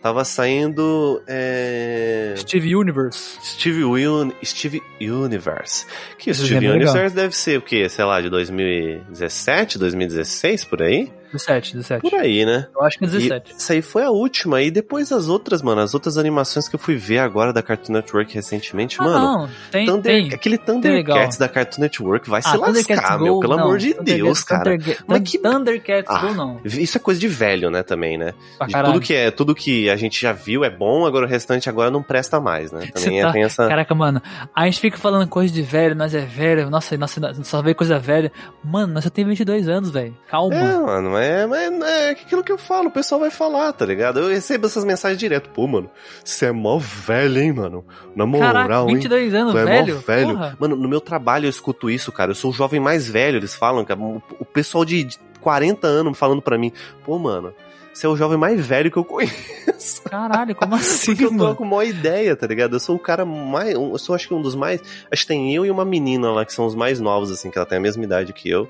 [0.03, 1.23] tava saindo.
[1.27, 2.35] É...
[2.37, 3.39] Steve Universe.
[3.43, 4.33] Steve, Un...
[4.43, 5.87] Steve Universe.
[6.19, 7.89] Que Esse Steve Universe deve ser o quê?
[7.89, 11.13] Sei lá, de 2017, 2016, por aí?
[11.33, 12.01] 17, 17.
[12.03, 12.67] Por aí, né?
[12.75, 13.53] Eu acho que é 17.
[13.53, 14.63] E isso aí foi a última.
[14.63, 17.93] E depois as outras, mano, as outras animações que eu fui ver agora da Cartoon
[17.95, 19.21] Network recentemente, ah, mano.
[19.21, 20.35] Não, tem, Thunder, tem.
[20.35, 23.41] Aquele Thundercats da Cartoon Network vai ah, se lascar, meu.
[23.41, 23.65] Pelo não.
[23.65, 24.77] amor de Deus, cara.
[25.07, 25.39] Mas que...
[25.39, 26.61] Thundercats ah, Go não.
[26.65, 28.35] Isso é coisa de velho, né, também, né?
[28.67, 31.69] De tudo que é, tudo que a gente já viu é bom, agora o restante
[31.69, 32.89] agora não presta mais, né?
[32.93, 33.33] Também tá...
[33.33, 33.69] tem essa.
[33.69, 34.23] Caraca, mano.
[34.55, 37.99] A gente fica falando coisa de velho, nós é velho, nossa, nossa, só vê coisa
[37.99, 38.33] velha.
[38.65, 40.17] Mano, nós só tem 22 anos, velho.
[40.29, 40.55] Calma.
[40.55, 44.21] É, mano, é, é, é aquilo que eu falo, o pessoal vai falar, tá ligado?
[44.21, 45.51] Eu recebo essas mensagens direto.
[45.51, 45.91] Pô, mano,
[46.25, 47.85] você é mó velho, hein, mano?
[48.15, 49.41] Na moral, Caraca, 22 hein?
[49.41, 49.99] anos, é velho?
[49.99, 50.33] Velho.
[50.33, 50.57] Porra.
[50.59, 52.31] Mano, no meu trabalho eu escuto isso, cara.
[52.31, 54.01] Eu sou o jovem mais velho, eles falam, cara.
[54.01, 55.09] O pessoal de
[55.41, 56.73] 40 anos falando pra mim,
[57.05, 57.55] pô, mano,
[57.93, 60.03] você é o jovem mais velho que eu conheço.
[60.09, 61.15] Caralho, como assim?
[61.15, 62.77] Porque eu tô com uma ideia, tá ligado?
[62.77, 63.75] Eu sou o cara mais.
[63.75, 64.81] Eu sou acho que um dos mais.
[65.11, 67.59] Acho que tem eu e uma menina lá que são os mais novos, assim, que
[67.59, 68.69] ela tem a mesma idade que eu.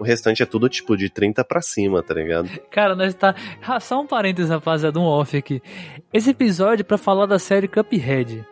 [0.00, 2.48] O restante é tudo tipo de 30 pra cima, tá ligado?
[2.70, 3.34] Cara, nós tá.
[3.60, 5.62] Ah, só um parênteses, rapaziada, um off aqui.
[6.10, 8.42] Esse episódio é pra falar da série Cuphead.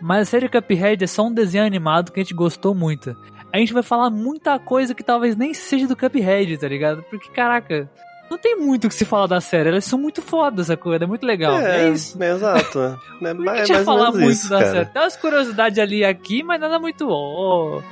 [0.00, 3.16] Mas a série Cuphead é só um desenho animado que a gente gostou muito.
[3.52, 7.02] A gente vai falar muita coisa que talvez nem seja do Cuphead, tá ligado?
[7.10, 7.90] Porque, caraca,
[8.30, 9.70] não tem muito o que se falar da série.
[9.70, 11.02] Elas são muito fodas, essa coisa.
[11.02, 11.58] É muito legal.
[11.58, 12.22] É, é isso.
[12.22, 12.78] É, exato.
[13.22, 14.70] É, que é, falar muito isso, da cara.
[14.70, 14.86] série?
[14.86, 17.08] Tem umas curiosidades ali e aqui, mas nada muito.
[17.08, 17.82] Oh.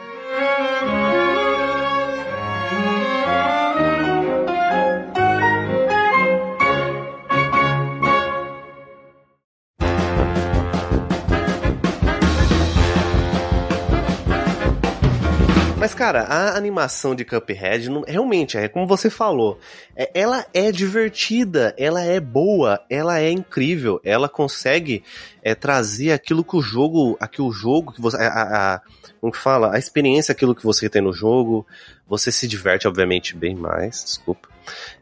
[15.81, 19.59] Mas, cara, a animação de Cuphead, não, realmente, é como você falou,
[19.97, 25.03] é, ela é divertida, ela é boa, ela é incrível, ela consegue
[25.43, 28.81] é, trazer aquilo que o jogo, aquilo jogo que você, a, a,
[29.23, 31.67] como que fala, a experiência, aquilo que você tem no jogo,
[32.07, 34.51] você se diverte, obviamente, bem mais, desculpa,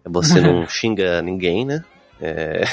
[0.04, 1.84] você não xinga ninguém, né?
[2.20, 2.66] É...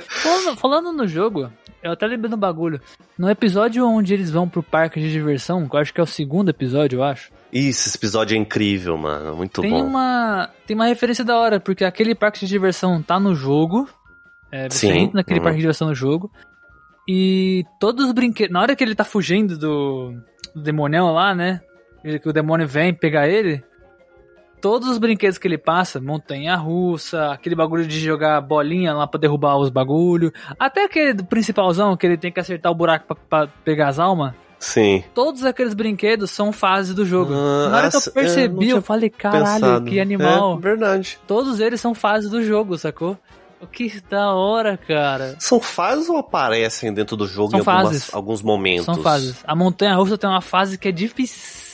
[0.00, 1.50] falando, falando, no jogo,
[1.82, 2.80] eu até lembrei um bagulho.
[3.18, 6.06] No episódio onde eles vão pro parque de diversão, que eu acho que é o
[6.06, 7.30] segundo episódio, eu acho.
[7.52, 9.36] Isso, esse episódio é incrível, mano.
[9.36, 9.84] Muito tem bom.
[9.84, 13.88] Uma, tem uma referência da hora, porque aquele parque de diversão tá no jogo.
[14.50, 14.98] É, você Sim.
[14.98, 15.44] entra naquele uhum.
[15.44, 16.30] parque de diversão no jogo.
[17.08, 18.52] E todos os brinquedos.
[18.52, 20.14] Na hora que ele tá fugindo do,
[20.54, 21.60] do demonião lá, né?
[22.02, 23.62] Que o demônio vem pegar ele
[24.62, 29.18] todos os brinquedos que ele passa, montanha russa, aquele bagulho de jogar bolinha lá pra
[29.20, 33.52] derrubar os bagulho, até aquele principalzão que ele tem que acertar o buraco pra, pra
[33.64, 34.32] pegar as almas.
[34.60, 35.02] Sim.
[35.12, 37.34] Todos aqueles brinquedos são fases do jogo.
[37.34, 39.84] Ah, Na hora que eu percebi, eu, eu falei, caralho, pensado.
[39.86, 40.56] que animal.
[40.56, 41.18] É verdade.
[41.26, 43.18] Todos eles são fases do jogo, sacou?
[43.72, 45.34] Que da hora, cara.
[45.40, 48.84] São fases ou aparecem dentro do jogo São em algumas, alguns momentos?
[48.84, 49.36] São fases.
[49.44, 50.92] A montanha russa tem uma fase que é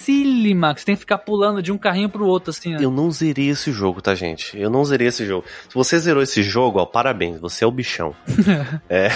[0.09, 2.75] dificílima, que você tem que ficar pulando de um carrinho pro outro, assim.
[2.77, 2.81] Ó.
[2.81, 4.59] Eu não zerei esse jogo, tá, gente?
[4.59, 5.45] Eu não zerei esse jogo.
[5.69, 8.15] Se você zerou esse jogo, ó, parabéns, você é o bichão.
[8.89, 9.09] é.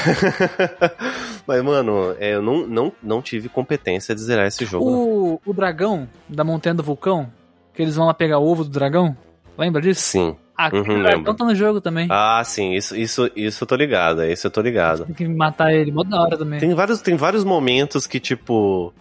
[1.46, 4.84] Mas, mano, é, eu não, não, não tive competência de zerar esse jogo.
[4.84, 7.30] O, o dragão da montanha do vulcão,
[7.74, 9.16] que eles vão lá pegar o ovo do dragão,
[9.56, 10.02] lembra disso?
[10.02, 10.36] Sim.
[10.56, 12.06] Ah, uhum, dragão tá no jogo também.
[12.10, 15.06] Ah, sim, isso, isso, isso eu tô ligado, isso eu tô ligado.
[15.06, 16.60] Tem que matar ele, mó da hora também.
[16.60, 18.92] Tem vários, tem vários momentos que, tipo,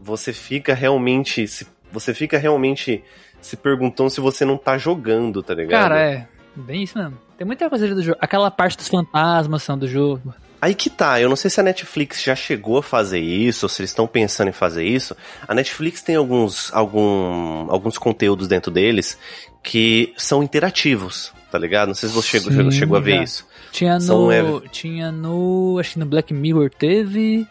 [0.00, 1.46] você fica realmente.
[1.46, 3.02] Se, você fica realmente
[3.40, 5.82] se perguntando se você não tá jogando, tá ligado?
[5.82, 6.28] Cara, é.
[6.54, 7.18] Bem isso mesmo.
[7.36, 8.18] Tem muita coisa do jogo.
[8.20, 10.34] Aquela parte dos fantasmas são do jogo.
[10.60, 13.68] Aí que tá, eu não sei se a Netflix já chegou a fazer isso, ou
[13.68, 15.14] se eles estão pensando em fazer isso.
[15.46, 19.18] A Netflix tem alguns, algum, alguns conteúdos dentro deles
[19.62, 21.88] que são interativos, tá ligado?
[21.88, 23.46] Não sei se você chegou, chegou, chegou a ver isso.
[23.70, 24.42] Tinha no, é...
[24.70, 27.46] tinha no, acho que no Black Mirror teve,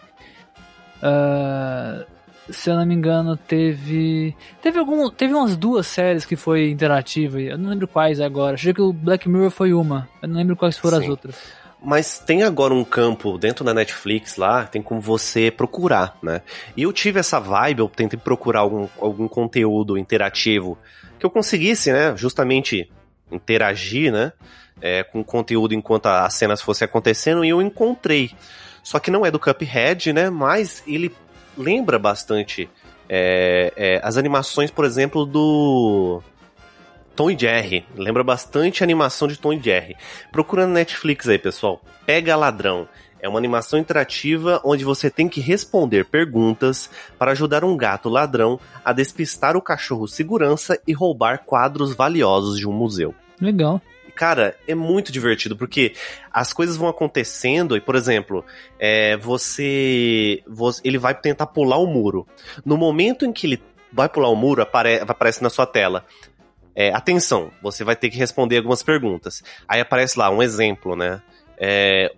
[0.97, 2.05] uh,
[2.49, 7.39] se eu não me engano teve, teve algum, teve umas duas séries que foi interativa,
[7.39, 8.55] eu não lembro quais agora.
[8.55, 11.03] Acho que o Black Mirror foi uma, eu não lembro quais foram Sim.
[11.03, 11.35] as outras.
[11.83, 16.41] Mas tem agora um campo dentro da Netflix lá, tem como você procurar, né?
[16.75, 20.77] E eu tive essa vibe, eu tentei procurar algum, algum conteúdo interativo
[21.19, 22.89] que eu conseguisse, né, justamente
[23.31, 24.33] interagir, né,
[24.81, 28.31] é, com o conteúdo enquanto as cenas fossem acontecendo, e eu encontrei.
[28.83, 31.13] Só que não é do Cuphead, né, mas ele
[31.57, 32.69] lembra bastante
[33.07, 36.21] é, é, as animações, por exemplo, do
[37.15, 37.85] Tom e Jerry.
[37.95, 39.95] Lembra bastante a animação de Tom e Jerry.
[40.31, 41.81] Procura na Netflix aí, pessoal.
[42.05, 42.87] Pega Ladrão.
[43.19, 48.59] É uma animação interativa onde você tem que responder perguntas para ajudar um gato ladrão
[48.83, 53.15] a despistar o cachorro segurança e roubar quadros valiosos de um museu.
[53.41, 53.81] Legal
[54.15, 55.93] cara, é muito divertido, porque
[56.31, 58.43] as coisas vão acontecendo e, por exemplo,
[58.79, 62.25] é, você, você, Ele vai tentar pular o muro.
[62.63, 66.05] No momento em que ele vai pular o muro, apare, aparece na sua tela
[66.75, 69.41] é, atenção, você vai ter que responder algumas perguntas.
[69.67, 71.21] Aí aparece lá um exemplo, né?
[71.57, 72.13] É,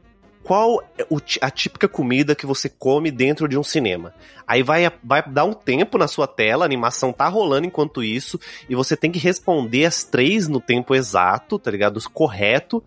[0.47, 1.05] qual é
[1.41, 4.13] a típica comida que você come dentro de um cinema.
[4.47, 8.39] Aí vai, vai dar um tempo na sua tela, a animação tá rolando enquanto isso,
[8.69, 11.99] e você tem que responder as três no tempo exato, tá ligado?
[12.11, 12.81] Correto.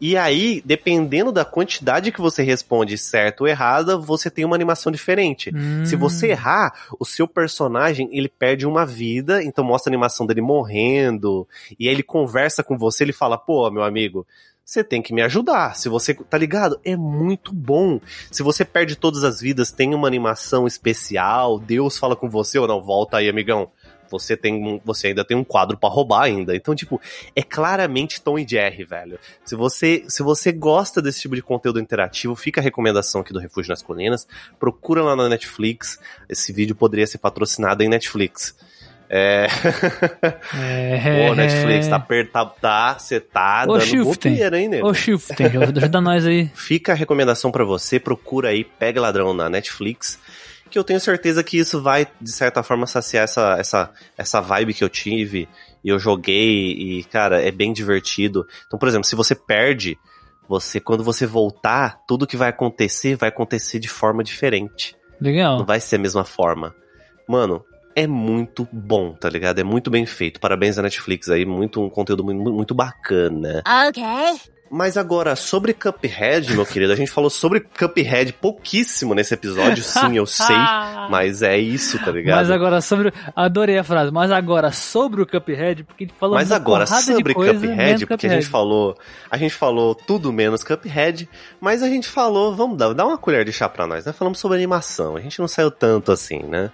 [0.00, 4.92] E aí, dependendo da quantidade que você responde certo ou errada, você tem uma animação
[4.92, 5.50] diferente.
[5.52, 5.84] Hum.
[5.84, 10.40] Se você errar, o seu personagem, ele perde uma vida, então mostra a animação dele
[10.40, 11.48] morrendo,
[11.80, 14.24] e aí ele conversa com você, ele fala, pô, meu amigo,
[14.66, 15.76] você tem que me ajudar.
[15.76, 16.80] Se você, tá ligado?
[16.84, 18.00] É muito bom.
[18.32, 22.66] Se você perde todas as vidas, tem uma animação especial, Deus fala com você ou
[22.66, 23.70] não, volta aí, amigão
[24.08, 26.54] você tem você ainda tem um quadro para roubar ainda.
[26.54, 27.00] Então, tipo,
[27.34, 29.18] é claramente Tom e Jerry, velho.
[29.44, 33.40] Se você se você gosta desse tipo de conteúdo interativo, fica a recomendação aqui do
[33.40, 34.26] Refúgio nas Colinas.
[34.60, 35.98] Procura lá na Netflix.
[36.28, 38.54] Esse vídeo poderia ser patrocinado em Netflix.
[39.08, 39.46] É.
[40.54, 41.28] é.
[41.28, 44.88] Pô, Netflix, tá apertado, tá, você tá Ô, dando bobeira, hein, nego?
[44.88, 46.50] Ô, Shifting, ajuda nós aí.
[46.54, 50.18] Fica a recomendação para você, procura aí, pega ladrão na Netflix
[50.70, 54.74] que eu tenho certeza que isso vai, de certa forma, saciar essa, essa, essa vibe
[54.74, 55.48] que eu tive.
[55.82, 58.46] E eu joguei, e, cara, é bem divertido.
[58.66, 59.98] Então, por exemplo, se você perde,
[60.48, 64.96] você, quando você voltar, tudo que vai acontecer vai acontecer de forma diferente.
[65.20, 65.58] Legal.
[65.58, 66.74] Não vai ser a mesma forma.
[67.28, 67.64] Mano,
[67.96, 69.58] é muito bom, tá ligado?
[69.58, 70.38] É muito bem feito.
[70.38, 73.62] Parabéns à Netflix aí, muito um conteúdo muito, muito bacana.
[73.88, 74.04] Ok.
[74.68, 80.16] Mas agora, sobre Cuphead, meu querido, a gente falou sobre Cuphead pouquíssimo nesse episódio, sim,
[80.16, 80.56] eu sei,
[81.08, 82.38] mas é isso, tá ligado?
[82.38, 83.12] Mas agora sobre.
[83.34, 87.32] Adorei a frase, mas agora sobre o Cuphead, porque a gente falou Mas agora sobre
[87.32, 88.34] coisa, Cuphead, porque Cuphead.
[88.34, 88.98] a gente falou.
[89.30, 91.28] A gente falou tudo menos Cuphead,
[91.60, 94.12] mas a gente falou, vamos dar, dar uma colher de chá pra nós, né?
[94.12, 96.72] Falamos sobre animação, a gente não saiu tanto assim, né?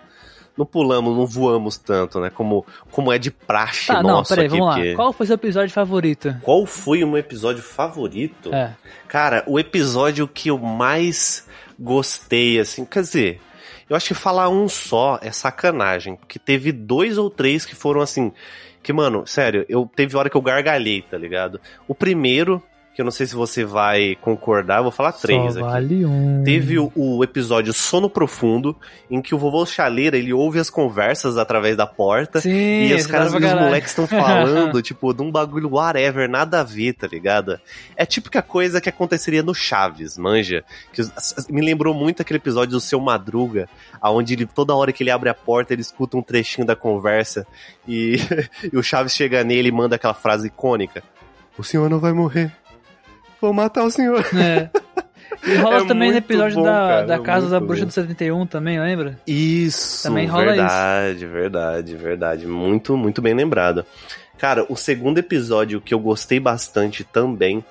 [0.56, 2.30] Não pulamos, não voamos tanto, né?
[2.30, 4.96] Como, como é de praxe tá, nosso não, peraí, aqui, vamos lá.
[4.96, 6.36] Qual foi seu episódio favorito?
[6.42, 8.54] Qual foi o meu episódio favorito?
[8.54, 8.74] É.
[9.08, 11.46] Cara, o episódio que eu mais
[11.78, 13.40] gostei, assim, quer dizer,
[13.88, 18.00] eu acho que falar um só é sacanagem, porque teve dois ou três que foram
[18.00, 18.32] assim,
[18.82, 21.60] que, mano, sério, eu teve hora que eu gargalhei, tá ligado?
[21.88, 22.62] O primeiro
[22.94, 25.60] que eu não sei se você vai concordar, eu vou falar três Só aqui.
[25.60, 26.42] Vale um.
[26.44, 28.76] Teve o, o, episódio Sono Profundo,
[29.10, 32.40] em que o vovô Chaleira, ele ouve as conversas através da porta.
[32.40, 32.50] Sim,
[32.88, 36.64] e os caras e os moleques estão falando, tipo, de um bagulho whatever, nada a
[36.64, 37.58] ver, tá ligado?
[37.96, 40.62] É a típica coisa que aconteceria no Chaves, manja?
[40.92, 41.02] Que
[41.48, 43.70] me lembrou muito aquele episódio do Seu Madruga,
[44.02, 47.46] aonde ele, toda hora que ele abre a porta, ele escuta um trechinho da conversa
[47.88, 48.16] e,
[48.70, 51.02] e o Chaves chega nele e manda aquela frase icônica.
[51.56, 52.52] O senhor não vai morrer.
[53.42, 54.24] Vou matar o senhor.
[54.36, 54.70] É.
[55.44, 57.88] E rola é também no episódio bom, da, cara, da Casa da Bruxa bom.
[57.88, 59.18] do 71 também, lembra?
[59.26, 61.26] Isso, também rola verdade, isso.
[61.26, 62.46] verdade, verdade.
[62.46, 63.84] Muito, muito bem lembrado.
[64.38, 67.64] Cara, o segundo episódio que eu gostei bastante também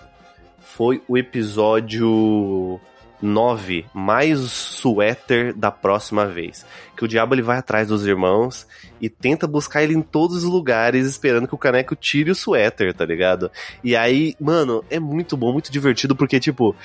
[0.59, 2.77] foi o episódio
[3.21, 6.65] 9, mais suéter da próxima vez.
[6.95, 8.67] Que o diabo ele vai atrás dos irmãos
[8.99, 12.93] e tenta buscar ele em todos os lugares, esperando que o caneco tire o suéter,
[12.93, 13.49] tá ligado?
[13.83, 16.75] E aí, mano, é muito bom, muito divertido, porque, tipo,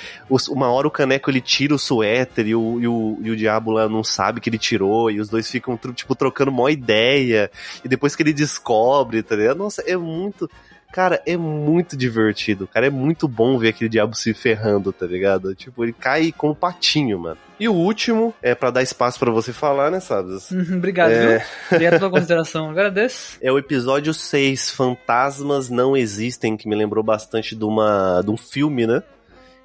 [0.48, 3.70] uma hora o caneco ele tira o suéter e o, e o, e o diabo
[3.70, 7.50] lá não sabe que ele tirou, e os dois ficam, tipo, trocando uma ideia,
[7.84, 9.58] e depois que ele descobre, tá ligado?
[9.58, 10.48] Nossa, é muito.
[10.92, 12.86] Cara, é muito divertido, cara.
[12.86, 15.54] É muito bom ver aquele diabo se ferrando, tá ligado?
[15.54, 17.38] Tipo, ele cai como patinho, mano.
[17.58, 20.50] E o último, é para dar espaço para você falar, né, Sabes?
[20.50, 21.38] Uhum, obrigado, é...
[21.38, 21.46] viu?
[21.72, 22.70] Obrigado pela consideração.
[22.70, 23.38] Agradeço.
[23.40, 28.36] É o episódio 6, Fantasmas Não Existem, que me lembrou bastante de, uma, de um
[28.36, 29.02] filme, né?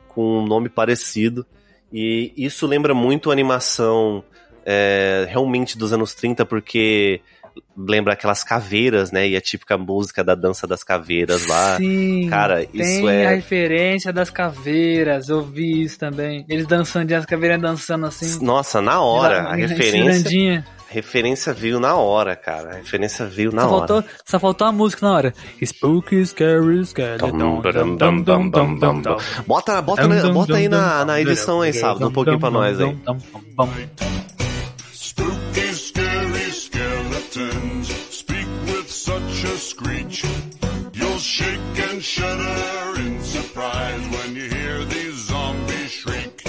[0.08, 1.46] Com um nome parecido.
[1.92, 4.24] E isso lembra muito a animação
[4.66, 7.22] é, realmente dos anos 30, porque
[7.78, 9.28] lembra aquelas caveiras, né?
[9.28, 11.78] E a típica música da dança das caveiras lá.
[11.78, 13.26] Sim, cara, isso é.
[13.26, 16.46] a referência das caveiras, eu vi isso também.
[16.50, 18.44] Eles dançando, as caveiras dançando assim.
[18.44, 20.64] Nossa, na hora, a referência.
[20.92, 22.72] Referência veio na hora, cara.
[22.72, 23.88] A referência veio na só hora.
[23.88, 25.34] Faltou, só faltou a música na hora.
[25.64, 27.18] Spooky, scary, scary.
[29.48, 32.94] Bota, bota, bota aí na, na edição aí, sábado, um pouquinho pra nós aí.
[39.72, 40.24] Screech.
[40.94, 46.44] You'll shake and shudder in surprise when you hear these zombies shriek.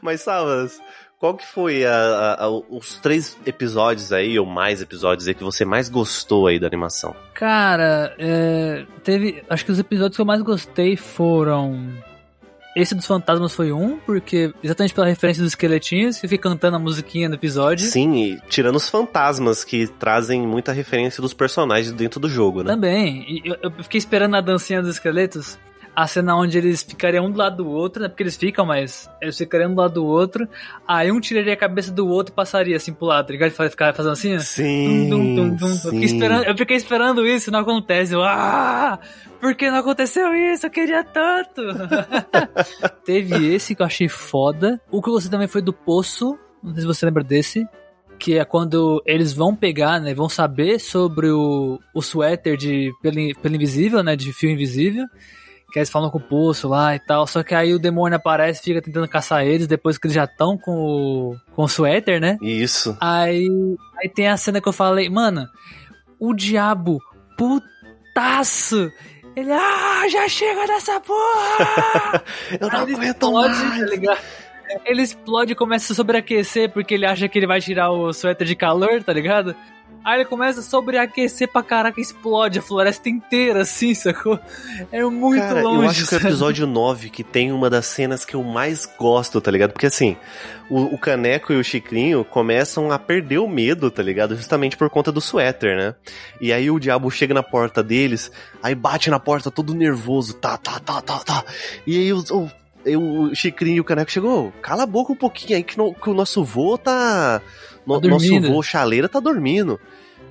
[0.00, 0.80] Mas, Savas,
[1.18, 5.44] qual que foi a, a, a, os três episódios aí, ou mais episódios aí, que
[5.44, 7.14] você mais gostou aí da animação?
[7.34, 9.44] Cara, é, teve.
[9.48, 11.92] Acho que os episódios que eu mais gostei foram
[12.74, 16.78] esse dos fantasmas foi um, porque exatamente pela referência dos esqueletinhos, você fica cantando a
[16.78, 17.86] musiquinha no episódio.
[17.86, 22.72] Sim, e tirando os fantasmas, que trazem muita referência dos personagens dentro do jogo, né?
[22.72, 23.24] Também.
[23.28, 25.58] E eu, eu fiquei esperando a dancinha dos esqueletos,
[25.94, 28.08] a cena onde eles ficariam um do lado do outro, né?
[28.08, 30.48] Porque eles ficam, mas eles ficariam um do lado do outro.
[30.86, 33.50] Aí um tiraria a cabeça do outro e passaria assim pro lado, tá ligado?
[33.50, 35.08] Ficar fazendo assim, Sim.
[35.08, 35.88] Dum, dum, dum, sim.
[35.88, 38.14] Eu, fiquei esperando, eu fiquei esperando isso, não acontece.
[38.14, 38.98] Eu, ah!
[39.40, 40.66] Por que não aconteceu isso?
[40.66, 41.62] Eu queria tanto!
[43.04, 44.80] Teve esse que eu achei foda.
[44.90, 46.38] O que gostei também foi do Poço.
[46.62, 47.66] Não sei se você lembra desse
[48.22, 53.16] que é quando eles vão pegar, né, vão saber sobre o, o suéter de pelo,
[53.40, 55.06] pelo invisível, né, de fio invisível,
[55.72, 57.26] que eles falam com o poço lá e tal.
[57.26, 60.24] Só que aí o demônio aparece e fica tentando caçar eles depois que eles já
[60.24, 62.36] estão com o, com o suéter, né?
[62.42, 62.96] Isso.
[63.00, 63.48] Aí,
[64.00, 65.48] aí tem a cena que eu falei, mano,
[66.20, 66.98] o diabo
[67.36, 68.92] putaço.
[69.34, 72.22] Ele, ah, já chega dessa porra!
[72.60, 73.58] eu não aí aguento mais.
[73.58, 74.20] Tá ligado?
[74.84, 78.46] Ele explode e começa a sobreaquecer porque ele acha que ele vai tirar o suéter
[78.46, 79.56] de calor, tá ligado?
[80.04, 84.38] Aí ele começa a sobreaquecer pra caraca, explode a floresta inteira, assim, sacou?
[84.90, 85.84] É muito Cara, longe.
[85.84, 88.86] Eu acho que é o episódio 9 que tem uma das cenas que eu mais
[88.98, 89.72] gosto, tá ligado?
[89.72, 90.16] Porque assim,
[90.68, 94.34] o, o, Caneco e o Chicrinho começam a perder o medo, tá ligado?
[94.34, 95.94] Justamente por conta do suéter, né?
[96.40, 98.30] E aí o diabo chega na porta deles,
[98.62, 101.44] aí bate na porta todo nervoso, tá, tá, tá, tá, tá.
[101.86, 102.50] E aí o, o
[102.84, 106.10] o Chicrinho e o Caneco chegou, cala a boca um pouquinho aí que, no, que
[106.10, 107.40] o nosso vô tá
[107.86, 109.78] no, tá nosso vô chaleira tá dormindo.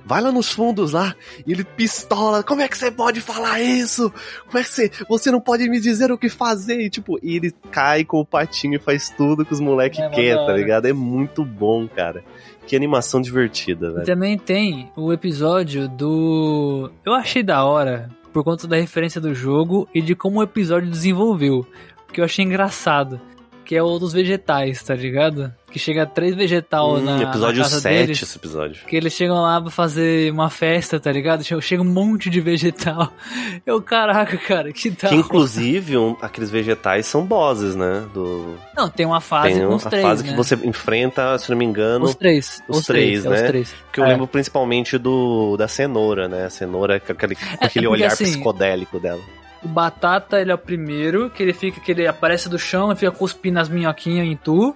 [0.04, 1.14] Vai lá nos fundos lá
[1.46, 2.42] e ele pistola.
[2.42, 4.12] Como é que você pode falar isso?
[4.46, 4.90] Como é que você.
[5.08, 6.80] Você não pode me dizer o que fazer?
[6.80, 10.08] E, tipo, e ele cai com o patinho e faz tudo que os moleques é,
[10.08, 10.86] querem, tá ligado?
[10.86, 12.24] É muito bom, cara.
[12.66, 14.02] Que animação divertida, velho.
[14.02, 16.90] E também tem o episódio do.
[17.04, 20.90] Eu achei da hora, por conta da referência do jogo e de como o episódio
[20.90, 21.66] desenvolveu.
[22.06, 23.20] Porque eu achei engraçado.
[23.64, 25.52] Que é o dos vegetais, tá ligado?
[25.72, 28.84] que chega três vegetal hum, na, episódio na casa 7, deles, esse episódio.
[28.86, 31.42] Que eles chegam lá pra fazer uma festa, tá ligado?
[31.42, 33.10] Chega um monte de vegetal.
[33.64, 35.10] Eu, caraca, cara, que tal?
[35.10, 38.04] Que inclusive um, aqueles vegetais são bosses, né?
[38.12, 38.54] Do...
[38.76, 40.30] Não, tem uma fase tem com os três, fase né?
[40.30, 42.04] que você enfrenta, se não me engano...
[42.04, 42.62] Os três.
[42.68, 43.38] Os, os três, três, né?
[43.38, 43.74] É os três.
[43.92, 44.08] Que eu é.
[44.08, 46.44] lembro principalmente do da cenoura, né?
[46.44, 49.22] A cenoura com aquele, com aquele é, olhar assim, psicodélico dela.
[49.64, 52.96] O Batata, ele é o primeiro, que ele fica, que ele aparece do chão e
[52.96, 54.74] fica cuspindo as minhoquinhas em tu.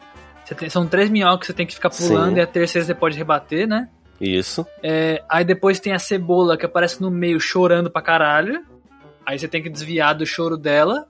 [0.57, 2.39] Tem, são três minhocas que você tem que ficar pulando Sim.
[2.39, 3.89] e a terceira você pode rebater, né?
[4.21, 4.65] Isso.
[4.83, 8.65] É, aí depois tem a cebola que aparece no meio chorando pra caralho.
[9.25, 11.09] Aí você tem que desviar do choro dela.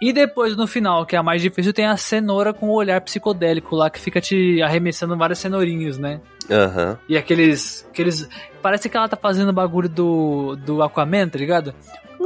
[0.00, 3.00] E depois, no final, que é a mais difícil, tem a cenoura com o olhar
[3.00, 6.20] psicodélico lá, que fica te arremessando vários cenourinhos, né?
[6.48, 6.90] Aham.
[6.90, 6.96] Uhum.
[7.08, 8.28] E aqueles, aqueles.
[8.62, 11.74] Parece que ela tá fazendo bagulho do, do Aquaman, tá ligado?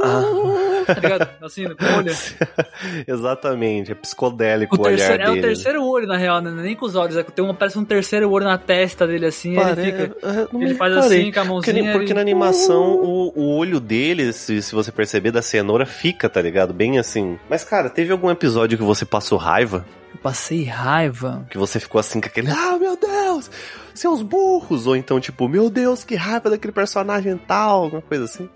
[0.01, 0.72] Ah.
[0.85, 1.29] Tá ligado?
[1.41, 2.13] Assim, com o olho.
[3.07, 5.37] Exatamente, é psicodélico o, o terceiro, olhar dele.
[5.37, 6.49] É o terceiro olho, na real, né?
[6.49, 9.07] É nem com os olhos, é que tem um, parece um terceiro olho na testa
[9.07, 9.81] dele, assim, Pare...
[9.81, 10.27] ele fica...
[10.27, 11.75] É, ele faz assim, com a mãozinha...
[11.75, 12.13] Porque, porque ele...
[12.13, 16.73] na animação, o, o olho dele, se, se você perceber, da cenoura, fica, tá ligado?
[16.73, 17.37] Bem assim...
[17.49, 19.85] Mas, cara, teve algum episódio que você passou raiva?
[20.13, 21.45] Eu passei raiva?
[21.49, 22.51] Que você ficou assim, com aquele...
[22.51, 23.49] Ah, meu Deus!
[23.93, 24.87] Seus burros!
[24.87, 28.49] Ou então, tipo, meu Deus, que raiva daquele personagem tal, alguma coisa assim.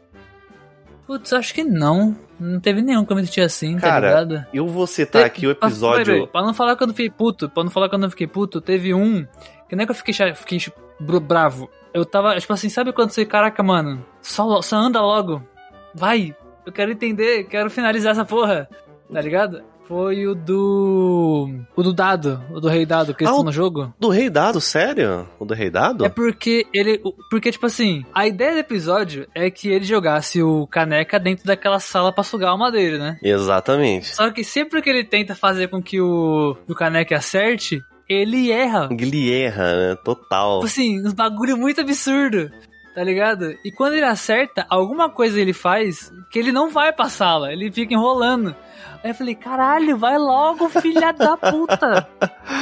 [1.07, 2.15] Putz, acho que não.
[2.37, 4.45] Não teve nenhum que eu me senti assim, tá Cara, tá ligado?
[4.53, 5.25] Eu vou citar Te...
[5.25, 6.23] aqui o episódio.
[6.23, 8.09] Pra, pra, não falar que eu não fiquei puto, pra não falar que eu não
[8.09, 9.25] fiquei puto, teve um.
[9.69, 10.59] Que nem que eu fiquei, fiquei
[11.21, 11.69] bravo.
[11.93, 15.41] Eu tava, tipo assim, sabe quando você, caraca, mano, só, só anda logo.
[15.95, 16.35] Vai,
[16.65, 18.69] eu quero entender, quero finalizar essa porra.
[19.11, 19.63] Tá ligado?
[19.87, 21.49] Foi o do.
[21.75, 23.93] O do dado, o do rei dado, que eles ah, no jogo.
[23.99, 25.27] Do rei dado, sério?
[25.39, 26.05] O do rei dado?
[26.05, 27.01] É porque ele.
[27.29, 31.79] Porque, tipo assim, a ideia do episódio é que ele jogasse o caneca dentro daquela
[31.79, 33.17] sala pra sugar o madeira, né?
[33.23, 34.07] Exatamente.
[34.15, 38.89] Só que sempre que ele tenta fazer com que o, o caneca acerte, ele erra.
[38.91, 39.95] Ele erra, né?
[40.03, 40.55] Total.
[40.55, 42.51] Tipo assim, uns bagulho muito absurdo
[42.97, 43.55] tá ligado?
[43.63, 47.71] E quando ele acerta, alguma coisa ele faz que ele não vai pra sala, ele
[47.71, 48.55] fica enrolando.
[49.03, 52.09] Aí eu falei, caralho, vai logo, filha da puta.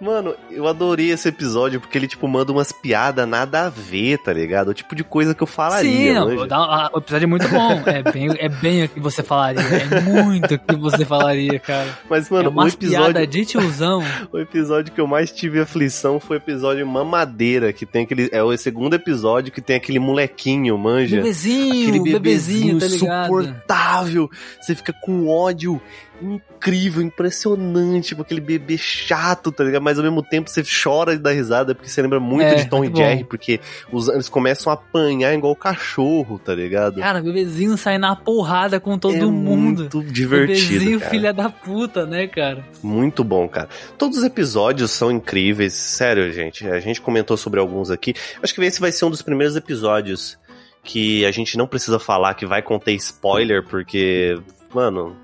[0.00, 4.32] Mano, eu adorei esse episódio porque ele, tipo, manda umas piadas nada a ver, tá
[4.32, 4.68] ligado?
[4.68, 5.90] O tipo de coisa que eu falaria.
[5.90, 7.82] Sim, não, o episódio é muito bom.
[7.84, 9.60] É bem, é bem o que você falaria.
[9.60, 11.98] É muito o que você falaria, cara.
[12.08, 13.12] Mas, mano, é o episódio.
[13.12, 14.02] Piada de tiozão.
[14.32, 18.30] o episódio que eu mais tive aflição foi o episódio Mamadeira, que tem aquele.
[18.32, 21.16] É o segundo episódio que tem aquele molequinho, manja.
[21.16, 24.30] Bebezinho, aquele bebezinho, bebezinho tá insuportável.
[24.60, 25.80] Você fica com ódio
[26.20, 29.82] incrível, impressionante, tipo aquele bebê chato, tá ligado?
[29.82, 32.68] Mas ao mesmo tempo você chora e dá risada porque você lembra muito é, de
[32.68, 33.60] Tom e Jerry, porque
[33.90, 37.00] os, eles começam a apanhar igual cachorro, tá ligado?
[37.00, 39.88] Cara, o bebezinho sai na porrada com todo é mundo.
[39.92, 40.68] Muito divertido.
[40.68, 41.10] Bebezinho cara.
[41.10, 42.64] filha da puta, né, cara?
[42.82, 43.68] Muito bom, cara.
[43.96, 46.66] Todos os episódios são incríveis, sério, gente.
[46.68, 48.14] A gente comentou sobre alguns aqui.
[48.42, 50.38] Acho que esse vai ser um dos primeiros episódios
[50.82, 54.38] que a gente não precisa falar que vai conter spoiler, porque,
[54.72, 55.16] mano,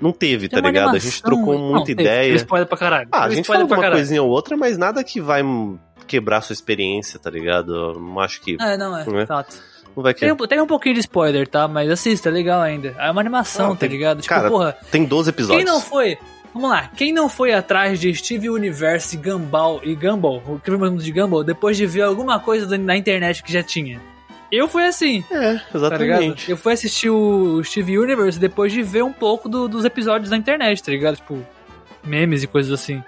[0.00, 0.96] não teve, tá ligado?
[0.96, 2.24] A gente trocou muita não, ideia.
[2.24, 3.08] Teve, spoiler pra caralho.
[3.12, 5.42] Ah, a gente falou uma coisinha ou outra, mas nada que vai
[6.06, 7.94] quebrar sua experiência, tá ligado?
[7.98, 8.56] não acho que.
[8.60, 9.04] É, não é.
[9.04, 9.26] Não é?
[9.96, 11.66] Não vai tem, tem, um pouquinho de spoiler, tá?
[11.66, 12.94] Mas assista, é legal ainda.
[12.98, 14.20] É uma animação, não, tá ligado?
[14.20, 14.76] Tipo, cara, porra.
[14.90, 15.64] Tem 12 episódios.
[15.64, 16.16] Quem não foi.
[16.54, 20.70] Vamos lá, quem não foi atrás de Steve Universe, Gumball e Gumball, o que
[21.02, 24.00] de Gumball, depois de ver alguma coisa na internet que já tinha?
[24.50, 25.24] Eu fui assim.
[25.30, 26.46] É, exatamente.
[26.46, 30.30] Tá eu fui assistir o Steve Universe depois de ver um pouco do, dos episódios
[30.30, 31.16] da internet, tá ligado?
[31.16, 31.44] Tipo,
[32.02, 33.02] memes e coisas assim.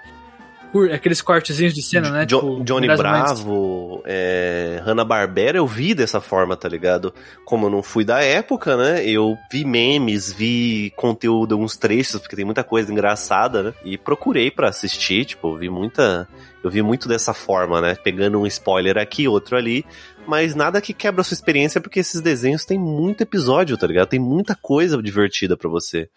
[0.93, 2.25] Aqueles cortezinhos de cena, né?
[2.25, 7.13] Jo tipo, Johnny Bravo, é, Hanna-Barbera, eu vi dessa forma, tá ligado?
[7.43, 9.05] Como eu não fui da época, né?
[9.05, 13.73] Eu vi memes, vi conteúdo, alguns trechos, porque tem muita coisa engraçada, né?
[13.83, 16.25] E procurei para assistir, tipo, vi muita...
[16.63, 17.95] Eu vi muito dessa forma, né?
[17.95, 19.83] Pegando um spoiler aqui, outro ali,
[20.27, 24.09] mas nada que quebra a sua experiência, porque esses desenhos têm muito episódio, tá ligado?
[24.09, 26.09] Tem muita coisa divertida para você.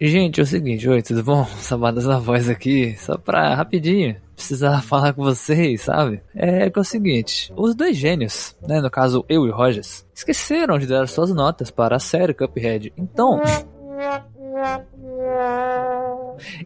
[0.00, 1.44] Gente, é o seguinte, oi, tudo bom?
[1.60, 6.20] Sabadas na voz aqui, só pra rapidinho, precisar falar com vocês, sabe?
[6.34, 10.78] É que é o seguinte, os dois gênios, né, no caso eu e Rogers, esqueceram
[10.78, 12.92] de dar suas notas para a série Cuphead.
[12.96, 13.40] Então,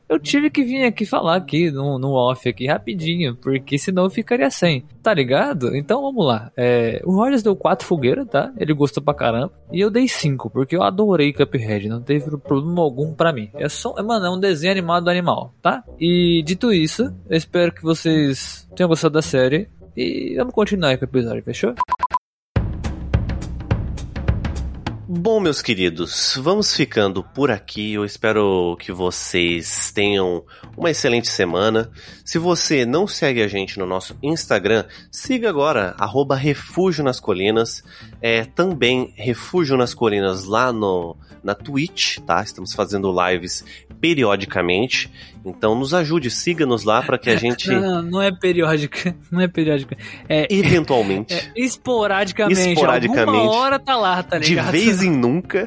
[0.09, 4.11] eu tive que vir aqui falar aqui no, no off aqui rapidinho, porque senão eu
[4.11, 4.85] ficaria sem.
[5.03, 5.75] Tá ligado?
[5.77, 6.51] Então vamos lá.
[6.57, 8.53] É, o Rogers deu 4 fogueiras, tá?
[8.59, 9.53] Ele gostou pra caramba.
[9.73, 11.89] E eu dei 5, porque eu adorei Cuphead.
[11.89, 13.51] Não teve problema algum pra mim.
[13.55, 15.85] É só, mano, é um desenho animado do animal, tá?
[15.99, 19.69] E dito isso, eu espero que vocês tenham gostado da série.
[19.97, 21.75] E vamos continuar com o episódio, fechou?
[25.11, 27.95] Bom, meus queridos, vamos ficando por aqui.
[27.95, 30.45] Eu espero que vocês tenham
[30.77, 31.91] uma excelente semana.
[32.23, 37.83] Se você não segue a gente no nosso Instagram, siga agora, arroba Refúgio nas Colinas.
[38.21, 42.43] É também Refúgio nas Colinas lá no, na Twitch, tá?
[42.43, 43.65] Estamos fazendo lives
[44.01, 45.11] periodicamente.
[45.45, 47.69] Então nos ajude, siga-nos lá para que a gente.
[47.71, 49.17] Não, não, não, é periódica.
[49.31, 49.97] Não é periódica.
[50.29, 50.47] É.
[50.53, 51.35] Eventualmente.
[51.35, 52.73] É, esporadicamente.
[52.73, 53.39] Esporadicamente.
[53.39, 54.67] Alguma hora tá lá, tá ligado?
[54.67, 55.67] De vez em nunca.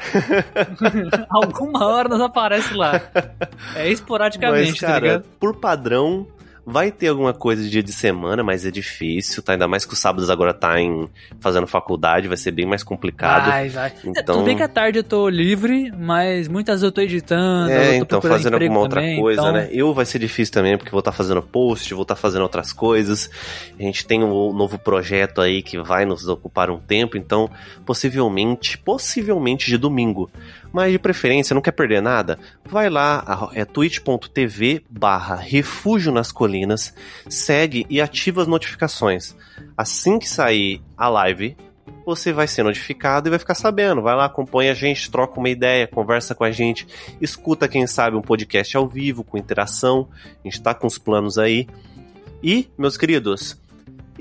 [1.30, 3.02] Alguma hora nós aparece lá.
[3.76, 5.24] É esporadicamente, Mas, tá cara, tá ligado?
[5.40, 6.28] Por padrão,
[6.64, 9.54] Vai ter alguma coisa de dia de semana, mas é difícil, tá?
[9.54, 11.10] Ainda mais que os sábados agora tá em
[11.40, 13.50] fazendo faculdade, vai ser bem mais complicado.
[13.50, 13.94] Vai, vai.
[14.06, 14.36] Então...
[14.36, 17.72] Tudo bem que à tarde eu tô livre, mas muitas vezes eu tô editando.
[17.72, 19.54] É, eu tô então fazendo alguma outra também, coisa, então...
[19.54, 19.70] né?
[19.72, 22.44] Eu vai ser difícil também, porque vou estar tá fazendo post, vou estar tá fazendo
[22.44, 23.30] outras coisas.
[23.80, 27.50] A gente tem um novo projeto aí que vai nos ocupar um tempo, então
[27.86, 30.30] possivelmente, possivelmente de domingo
[30.72, 32.40] mas de preferência, não quer perder nada?
[32.66, 36.94] Vai lá, é twitch.tv barra refúgio nas colinas,
[37.30, 39.36] segue e ativa as notificações.
[39.78, 41.56] Assim que sair a live,
[42.06, 44.02] você vai ser notificado e vai ficar sabendo.
[44.02, 46.88] Vai lá, acompanha a gente, troca uma ideia, conversa com a gente,
[47.20, 50.08] escuta, quem sabe, um podcast ao vivo, com interação.
[50.44, 51.68] A gente tá com os planos aí.
[52.44, 53.61] E, meus queridos,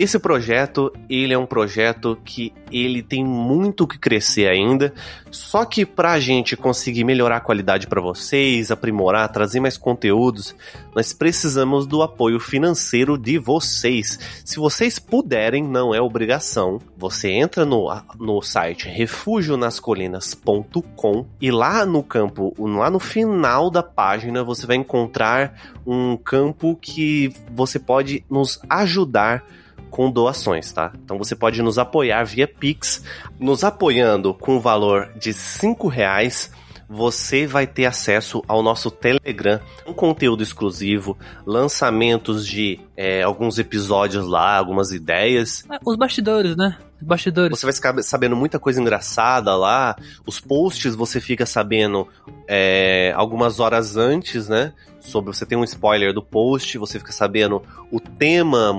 [0.00, 4.94] esse projeto, ele é um projeto que ele tem muito que crescer ainda,
[5.30, 10.56] só que para a gente conseguir melhorar a qualidade para vocês, aprimorar, trazer mais conteúdos,
[10.94, 14.18] nós precisamos do apoio financeiro de vocês.
[14.42, 17.88] Se vocês puderem, não é obrigação, você entra no,
[18.18, 25.76] no site refugionascolinas.com e lá no campo, lá no final da página, você vai encontrar
[25.86, 29.44] um campo que você pode nos ajudar
[29.90, 30.92] com doações, tá?
[31.04, 33.04] Então você pode nos apoiar via Pix,
[33.38, 36.50] nos apoiando com o valor de cinco reais
[36.92, 41.16] você vai ter acesso ao nosso Telegram, um conteúdo exclusivo,
[41.46, 45.64] lançamentos de é, alguns episódios lá, algumas ideias.
[45.70, 46.76] É, os bastidores, né?
[47.00, 47.56] Os bastidores.
[47.56, 49.94] Você vai ficar sabendo muita coisa engraçada lá.
[50.26, 52.08] Os posts você fica sabendo
[52.48, 54.72] é, algumas horas antes, né?
[54.98, 57.62] Sobre você tem um spoiler do post, você fica sabendo
[57.92, 58.72] o tema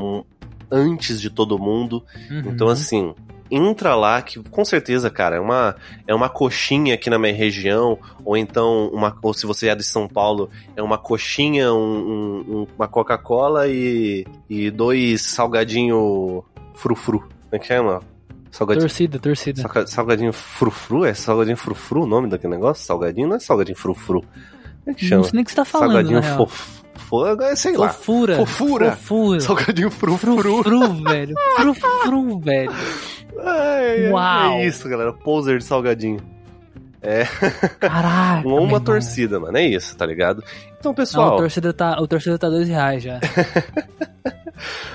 [0.72, 2.04] antes de todo mundo.
[2.30, 2.44] Uhum.
[2.48, 3.14] Então, assim,
[3.52, 5.76] entra lá que com certeza, cara, é uma,
[6.08, 9.84] é uma coxinha aqui na minha região, ou então, uma, ou se você é de
[9.84, 16.44] São Paulo, é uma coxinha, um, um, uma Coca-Cola e, e dois salgadinho
[16.76, 17.20] frufru.
[17.20, 18.02] Como é que chama?
[18.50, 19.88] Salgadinho, torcida, torcida.
[19.88, 21.06] Salgadinho frufru?
[21.06, 22.86] É salgadinho frufru o nome daquele negócio?
[22.86, 24.22] Salgadinho não é salgadinho frufru.
[24.22, 25.22] Como é que chama?
[25.22, 27.90] Não sei nem o que você tá falando, Salgadinho fofo Foda, sei lá.
[27.90, 28.36] Fofura.
[28.38, 28.92] Fofura.
[28.92, 29.40] Fofura.
[29.40, 30.38] Salgadinho frufru.
[30.38, 31.36] Frufru, velho.
[31.56, 32.72] Frufru, velho.
[33.40, 34.54] Ai, Uau.
[34.54, 35.14] É isso, galera.
[35.14, 36.20] Poser de salgadinho.
[37.02, 37.26] É.
[37.80, 38.46] Caraca.
[38.48, 39.58] uma, uma torcida, mano.
[39.58, 40.44] É isso, tá ligado?
[40.80, 41.30] Então, pessoal.
[41.30, 43.20] Não, o torcida tá, o torcida tá dois reais já.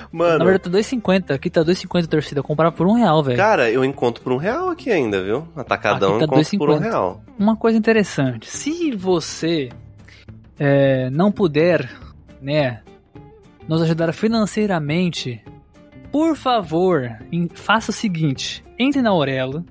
[0.09, 0.39] Mano.
[0.39, 1.31] Na verdade, tá 2,50.
[1.31, 2.41] Aqui tá 2,50 torcida.
[2.41, 3.37] Comprar por um real, velho.
[3.37, 5.47] Cara, eu encontro por um real aqui ainda, viu?
[5.55, 7.21] Atacadão aqui tá eu encontro por um real.
[7.37, 8.49] Uma coisa interessante.
[8.49, 9.69] Se você
[10.59, 11.89] é, não puder,
[12.41, 12.81] né,
[13.67, 15.43] nos ajudar financeiramente,
[16.11, 19.65] por favor, em, faça o seguinte: entre na Aurelo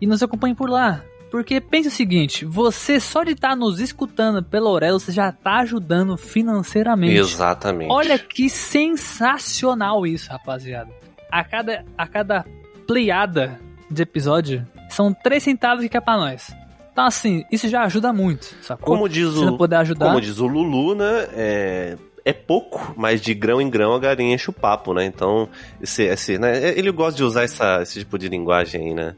[0.00, 1.02] e nos acompanhe por lá.
[1.30, 5.30] Porque pense o seguinte, você só de estar tá nos escutando pela Aurelo, você já
[5.30, 7.16] está ajudando financeiramente.
[7.16, 7.90] Exatamente.
[7.90, 10.92] Olha que sensacional isso, rapaziada.
[11.32, 12.44] A cada, a cada
[12.86, 13.58] playada
[13.90, 16.54] de episódio, são 3 centavos que é pra nós.
[16.94, 18.94] Então, assim, isso já ajuda muito, sacou?
[18.94, 20.06] Como diz o, poder ajudar.
[20.06, 21.26] Como diz o Lulu, né?
[21.34, 25.04] É, é pouco, mas de grão em grão a galinha enche o papo, né?
[25.04, 25.48] Então,
[25.82, 26.56] esse, esse, né?
[26.78, 29.16] ele gosta de usar essa, esse tipo de linguagem aí, né?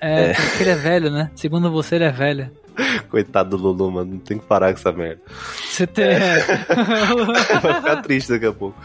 [0.00, 0.34] É, é.
[0.34, 1.28] porque ele é velho, né?
[1.34, 2.48] Segundo você, ele é velho.
[3.08, 4.12] Coitado do Lulu, mano.
[4.12, 5.20] Não tem que parar com essa merda.
[5.68, 6.04] Você tem.
[6.04, 6.40] É.
[7.62, 8.78] vai ficar triste daqui a pouco.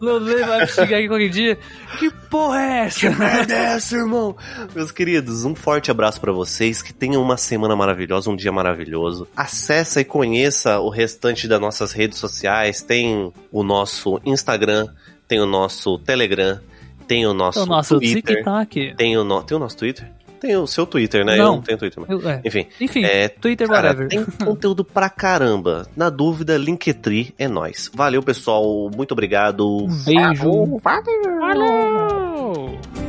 [0.00, 1.58] Lulu vai me xingar aqui qualquer dia.
[1.98, 3.00] Que porra é essa?
[3.00, 4.36] Que merda é essa, irmão?
[4.74, 6.82] Meus queridos, um forte abraço para vocês.
[6.82, 9.26] Que tenham uma semana maravilhosa, um dia maravilhoso.
[9.36, 12.82] Acesse e conheça o restante das nossas redes sociais.
[12.82, 14.88] Tem o nosso Instagram,
[15.26, 16.60] tem o nosso Telegram,
[17.06, 18.36] tem o nosso, o nosso Twitter.
[18.36, 18.94] TikTok.
[18.96, 19.42] Tem o, no...
[19.42, 20.10] tem o nosso Twitter?
[20.44, 21.36] Tem o seu Twitter, né?
[21.36, 22.04] Não, eu não tenho Twitter.
[22.06, 22.10] Mas...
[22.10, 22.42] Eu, é.
[22.44, 22.66] Enfim.
[22.78, 24.08] Enfim, é, Twitter, cara, whatever.
[24.08, 25.86] Tem conteúdo pra caramba.
[25.96, 27.90] Na dúvida, Linktree é nós.
[27.94, 28.90] Valeu, pessoal.
[28.94, 29.66] Muito obrigado.
[29.66, 30.78] Um beijo.
[30.82, 31.40] Valeu.
[31.40, 33.03] Valeu.